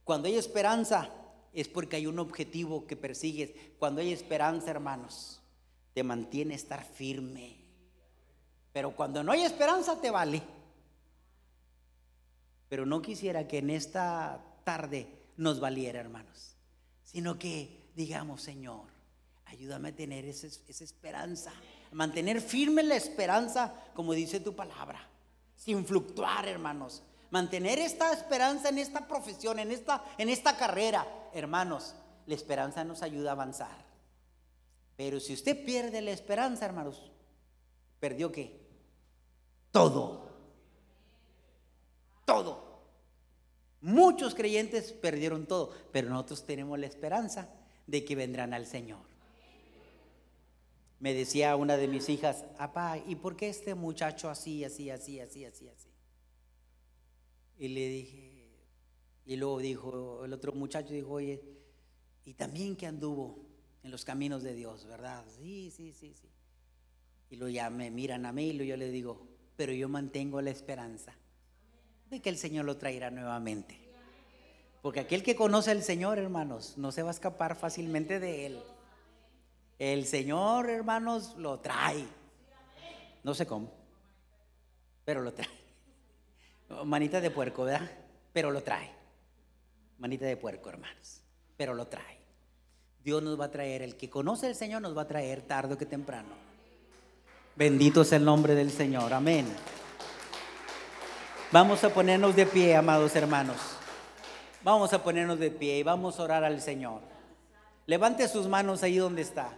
Cuando 0.04 0.28
hay 0.28 0.36
esperanza, 0.36 1.10
es 1.54 1.68
porque 1.68 1.98
hay 1.98 2.08
un 2.08 2.20
objetivo 2.20 2.88
que 2.88 2.96
persigues. 2.96 3.52
Cuando 3.78 4.02
hay 4.02 4.12
esperanza, 4.12 4.72
hermanos, 4.72 5.42
te 5.94 6.04
mantiene 6.04 6.56
estar 6.56 6.84
firme. 6.84 7.58
Pero 8.72 8.96
cuando 8.96 9.24
no 9.24 9.32
hay 9.32 9.44
esperanza, 9.44 10.02
te 10.02 10.10
vale. 10.10 10.42
Pero 12.70 12.86
no 12.86 13.02
quisiera 13.02 13.48
que 13.48 13.60
en 13.60 13.70
esta 13.70 14.44
tarde 14.64 15.08
nos 15.38 15.60
valiera, 15.60 16.00
hermanos, 16.00 16.56
sino 17.04 17.38
que 17.38 17.84
digamos, 17.96 18.42
Señor, 18.42 18.86
ayúdame 19.46 19.90
a 19.90 19.96
tener 19.96 20.26
esa, 20.26 20.48
esperanza, 20.48 21.52
mantener 21.92 22.42
firme 22.42 22.82
la 22.82 22.96
esperanza, 22.96 23.74
como 23.94 24.14
dice 24.14 24.40
tu 24.40 24.56
palabra, 24.56 25.08
sin 25.56 25.86
fluctuar, 25.86 26.48
hermanos 26.48 27.04
mantener 27.34 27.80
esta 27.80 28.14
esperanza 28.14 28.70
en 28.70 28.78
esta 28.78 29.08
profesión, 29.08 29.58
en 29.58 29.72
esta, 29.72 30.06
en 30.20 30.30
esta 30.30 30.56
carrera, 30.56 31.08
hermanos, 31.34 31.96
la 32.28 32.36
esperanza 32.36 32.84
nos 32.84 33.02
ayuda 33.02 33.32
a 33.32 33.34
avanzar. 33.34 33.76
Pero 34.96 35.20
si 35.20 35.34
usted 35.34 35.66
pierde 35.66 36.00
la 36.04 36.12
esperanza, 36.12 36.64
hermanos, 36.64 37.12
¿perdió 38.00 38.32
qué? 38.32 38.62
Todo. 39.72 40.30
Todo. 42.24 42.84
Muchos 43.82 44.36
creyentes 44.36 44.92
perdieron 44.92 45.48
todo, 45.48 45.72
pero 45.92 46.10
nosotros 46.10 46.46
tenemos 46.46 46.78
la 46.78 46.86
esperanza 46.86 47.50
de 47.88 48.06
que 48.06 48.16
vendrán 48.16 48.54
al 48.54 48.68
Señor. 48.68 49.02
Me 51.00 51.16
decía 51.16 51.56
una 51.56 51.78
de 51.78 51.88
mis 51.88 52.08
hijas, 52.10 52.46
papá, 52.60 53.00
¿y 53.00 53.16
por 53.16 53.36
qué 53.36 53.50
este 53.50 53.74
muchacho 53.74 54.30
así, 54.30 54.64
así, 54.64 54.92
así, 54.92 55.20
así, 55.20 55.46
así, 55.46 55.68
así? 55.68 55.93
Y 57.58 57.68
le 57.70 57.88
dije, 57.88 58.34
y 59.26 59.36
luego 59.36 59.60
dijo, 59.60 60.26
el 60.26 60.34
otro 60.34 60.54
muchacho 60.54 60.94
dijo, 60.94 61.12
oye, 61.12 61.42
y 62.26 62.34
también 62.34 62.76
que 62.76 62.88
anduvo 62.88 63.46
en 63.84 63.92
los 63.92 64.06
caminos 64.06 64.44
de 64.44 64.54
Dios, 64.54 64.86
¿verdad? 64.86 65.24
Sí, 65.38 65.72
sí, 65.72 65.94
sí, 65.94 66.14
sí. 66.14 66.30
Y 67.30 67.36
luego 67.36 67.54
ya 67.54 67.70
me 67.70 67.90
miran 67.90 68.26
a 68.26 68.32
mí 68.32 68.50
y 68.50 68.66
yo 68.66 68.78
le 68.78 68.90
digo, 68.92 69.28
pero 69.56 69.74
yo 69.74 69.90
mantengo 69.90 70.42
la 70.42 70.52
esperanza 70.52 71.14
de 72.10 72.22
que 72.22 72.30
el 72.30 72.38
Señor 72.38 72.66
lo 72.66 72.78
traerá 72.78 73.12
nuevamente. 73.12 73.80
Porque 74.82 75.00
aquel 75.00 75.24
que 75.24 75.36
conoce 75.36 75.72
al 75.72 75.82
Señor, 75.82 76.20
hermanos, 76.20 76.78
no 76.78 76.92
se 76.92 77.04
va 77.04 77.10
a 77.10 77.14
escapar 77.14 77.56
fácilmente 77.56 78.20
de 78.20 78.48
Él. 78.48 78.60
El 79.80 80.06
Señor, 80.06 80.70
hermanos, 80.70 81.36
lo 81.38 81.60
trae. 81.60 82.06
No 83.24 83.34
sé 83.34 83.46
cómo, 83.48 83.72
pero 85.06 85.22
lo 85.22 85.34
trae. 85.34 85.63
Manita 86.86 87.22
de 87.22 87.32
puerco, 87.32 87.64
¿verdad? 87.64 87.90
Pero 88.32 88.52
lo 88.52 88.62
trae. 88.62 88.90
Manita 90.00 90.26
de 90.26 90.38
puerco, 90.38 90.70
hermanos. 90.70 91.22
Pero 91.58 91.74
lo 91.74 91.88
trae. 91.88 92.20
Dios 93.04 93.22
nos 93.22 93.40
va 93.40 93.46
a 93.46 93.52
traer, 93.52 93.82
el 93.82 93.96
que 93.96 94.10
conoce 94.10 94.48
al 94.48 94.56
Señor 94.56 94.82
nos 94.82 94.98
va 94.98 95.04
a 95.04 95.08
traer 95.08 95.42
tarde 95.42 95.78
que 95.78 95.86
temprano. 95.86 96.30
Bendito 97.56 98.02
es 98.02 98.12
el 98.14 98.24
nombre 98.24 98.56
del 98.56 98.72
Señor. 98.72 99.14
Amén. 99.14 99.46
Vamos 101.52 101.84
a 101.84 101.94
ponernos 101.94 102.36
de 102.36 102.46
pie, 102.46 102.76
amados 102.76 103.16
hermanos. 103.16 103.58
Vamos 104.64 104.94
a 104.94 105.04
ponernos 105.04 105.38
de 105.38 105.52
pie 105.52 105.78
y 105.78 105.84
vamos 105.84 106.18
a 106.18 106.24
orar 106.24 106.44
al 106.44 106.62
Señor. 106.62 107.02
Levante 107.86 108.28
sus 108.28 108.48
manos 108.48 108.82
ahí 108.82 108.98
donde 108.98 109.22
está. 109.22 109.54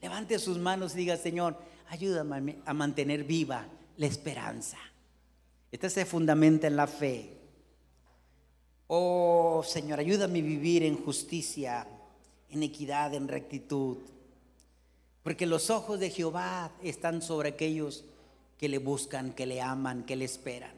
Levante 0.00 0.38
sus 0.38 0.58
manos 0.58 0.94
y 0.94 0.98
diga, 0.98 1.16
Señor, 1.16 1.56
ayúdame 1.88 2.58
a 2.64 2.72
mantener 2.72 3.24
viva 3.24 3.66
la 3.96 4.06
esperanza. 4.06 4.78
Este 5.70 5.90
se 5.90 6.06
fundamenta 6.06 6.66
en 6.66 6.76
la 6.76 6.86
fe. 6.86 7.38
Oh 8.86 9.62
Señor, 9.66 10.00
ayúdame 10.00 10.38
a 10.38 10.42
vivir 10.42 10.82
en 10.82 10.96
justicia, 10.96 11.86
en 12.50 12.62
equidad, 12.62 13.12
en 13.14 13.28
rectitud. 13.28 13.98
Porque 15.22 15.46
los 15.46 15.68
ojos 15.68 16.00
de 16.00 16.10
Jehová 16.10 16.72
están 16.82 17.20
sobre 17.20 17.50
aquellos 17.50 18.04
que 18.56 18.68
le 18.68 18.78
buscan, 18.78 19.32
que 19.32 19.44
le 19.44 19.60
aman, 19.60 20.04
que 20.04 20.16
le 20.16 20.24
esperan. 20.24 20.72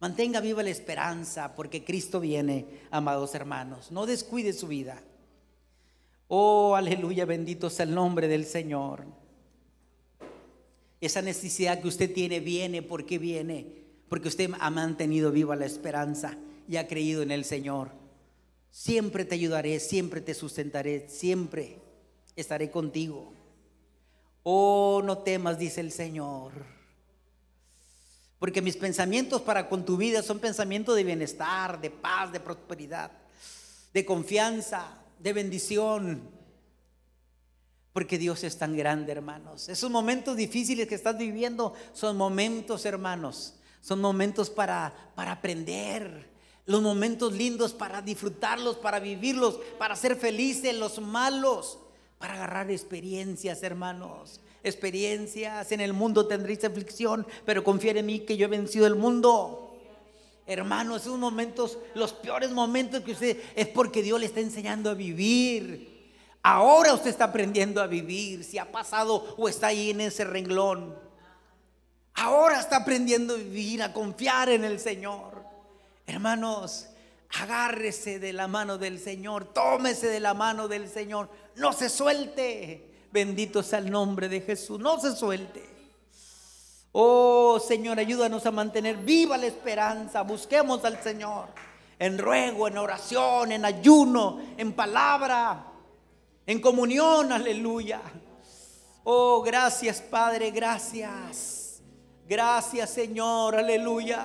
Mantenga 0.00 0.40
viva 0.40 0.62
la 0.64 0.70
esperanza 0.70 1.54
porque 1.54 1.84
Cristo 1.84 2.18
viene, 2.18 2.66
amados 2.90 3.34
hermanos. 3.36 3.92
No 3.92 4.06
descuide 4.06 4.52
su 4.52 4.66
vida. 4.66 5.00
Oh, 6.26 6.74
aleluya, 6.74 7.24
bendito 7.26 7.70
sea 7.70 7.84
el 7.84 7.94
nombre 7.94 8.26
del 8.26 8.44
Señor. 8.44 9.04
Esa 11.00 11.22
necesidad 11.22 11.80
que 11.80 11.88
usted 11.88 12.12
tiene 12.12 12.40
viene 12.40 12.82
porque 12.82 13.18
viene 13.18 13.83
porque 14.08 14.28
usted 14.28 14.50
ha 14.58 14.70
mantenido 14.70 15.32
viva 15.32 15.56
la 15.56 15.66
esperanza 15.66 16.36
y 16.68 16.76
ha 16.76 16.86
creído 16.86 17.22
en 17.22 17.30
el 17.30 17.44
Señor. 17.44 17.90
Siempre 18.70 19.24
te 19.24 19.34
ayudaré, 19.34 19.78
siempre 19.80 20.20
te 20.20 20.34
sustentaré, 20.34 21.08
siempre 21.08 21.78
estaré 22.36 22.70
contigo. 22.70 23.32
Oh, 24.42 25.00
no 25.04 25.18
temas, 25.18 25.58
dice 25.58 25.80
el 25.80 25.92
Señor. 25.92 26.52
Porque 28.38 28.60
mis 28.60 28.76
pensamientos 28.76 29.40
para 29.40 29.68
con 29.68 29.84
tu 29.84 29.96
vida 29.96 30.22
son 30.22 30.38
pensamientos 30.38 30.96
de 30.96 31.04
bienestar, 31.04 31.80
de 31.80 31.90
paz, 31.90 32.30
de 32.30 32.40
prosperidad, 32.40 33.10
de 33.92 34.04
confianza, 34.04 34.98
de 35.18 35.32
bendición. 35.32 36.28
Porque 37.94 38.18
Dios 38.18 38.44
es 38.44 38.58
tan 38.58 38.76
grande, 38.76 39.12
hermanos. 39.12 39.68
Esos 39.68 39.90
momentos 39.90 40.36
difíciles 40.36 40.88
que 40.88 40.96
estás 40.96 41.16
viviendo 41.16 41.74
son 41.92 42.16
momentos, 42.16 42.84
hermanos. 42.84 43.54
Son 43.84 44.00
momentos 44.00 44.48
para, 44.48 44.94
para 45.14 45.32
aprender. 45.32 46.32
Los 46.64 46.80
momentos 46.80 47.34
lindos 47.34 47.74
para 47.74 48.00
disfrutarlos, 48.00 48.76
para 48.76 48.98
vivirlos, 48.98 49.60
para 49.78 49.94
ser 49.94 50.16
felices, 50.16 50.74
los 50.74 50.98
malos 51.02 51.76
para 52.18 52.32
agarrar 52.32 52.70
experiencias, 52.70 53.62
hermanos. 53.62 54.40
Experiencias. 54.62 55.70
En 55.70 55.82
el 55.82 55.92
mundo 55.92 56.26
tendréis 56.26 56.64
aflicción, 56.64 57.26
pero 57.44 57.62
confía 57.62 57.90
en 57.90 58.06
mí 58.06 58.20
que 58.20 58.38
yo 58.38 58.46
he 58.46 58.48
vencido 58.48 58.86
el 58.86 58.94
mundo. 58.94 59.76
Hermanos, 60.46 61.02
esos 61.02 61.18
momentos, 61.18 61.76
los 61.94 62.14
peores 62.14 62.52
momentos 62.52 63.02
que 63.02 63.12
usted 63.12 63.38
es 63.54 63.66
porque 63.66 64.02
Dios 64.02 64.18
le 64.18 64.24
está 64.24 64.40
enseñando 64.40 64.88
a 64.88 64.94
vivir. 64.94 66.14
Ahora 66.42 66.94
usted 66.94 67.10
está 67.10 67.24
aprendiendo 67.24 67.82
a 67.82 67.86
vivir, 67.86 68.44
si 68.44 68.56
ha 68.56 68.72
pasado 68.72 69.34
o 69.36 69.46
está 69.46 69.66
ahí 69.66 69.90
en 69.90 70.00
ese 70.00 70.24
renglón. 70.24 71.04
Ahora 72.14 72.60
está 72.60 72.78
aprendiendo 72.78 73.34
a 73.34 73.38
vivir, 73.38 73.82
a 73.82 73.92
confiar 73.92 74.48
en 74.48 74.64
el 74.64 74.78
Señor. 74.78 75.44
Hermanos, 76.06 76.86
agárrese 77.40 78.18
de 78.18 78.32
la 78.32 78.46
mano 78.46 78.78
del 78.78 79.00
Señor, 79.00 79.52
tómese 79.52 80.06
de 80.06 80.20
la 80.20 80.34
mano 80.34 80.68
del 80.68 80.88
Señor 80.88 81.28
no 81.56 81.72
se 81.72 81.88
suelte. 81.88 82.90
Bendito 83.12 83.62
sea 83.62 83.78
el 83.78 83.90
nombre 83.90 84.28
de 84.28 84.40
Jesús, 84.40 84.80
no 84.80 85.00
se 85.00 85.14
suelte. 85.14 85.62
Oh 86.92 87.60
Señor, 87.60 87.98
ayúdanos 87.98 88.44
a 88.46 88.50
mantener 88.50 88.96
viva 88.96 89.36
la 89.36 89.46
esperanza. 89.46 90.22
Busquemos 90.22 90.84
al 90.84 91.00
Señor 91.02 91.48
en 91.98 92.18
ruego, 92.18 92.66
en 92.66 92.78
oración, 92.78 93.52
en 93.52 93.64
ayuno, 93.64 94.40
en 94.56 94.72
palabra, 94.72 95.66
en 96.46 96.60
comunión. 96.60 97.32
Aleluya. 97.32 98.00
Oh, 99.04 99.42
gracias 99.42 100.00
Padre, 100.00 100.50
gracias. 100.50 101.63
Gracias 102.28 102.90
Señor, 102.90 103.54
aleluya. 103.54 104.24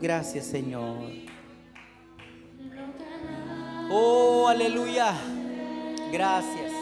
Gracias 0.00 0.46
Señor. 0.46 0.98
Oh, 3.90 4.48
aleluya. 4.48 5.14
Gracias. 6.12 6.73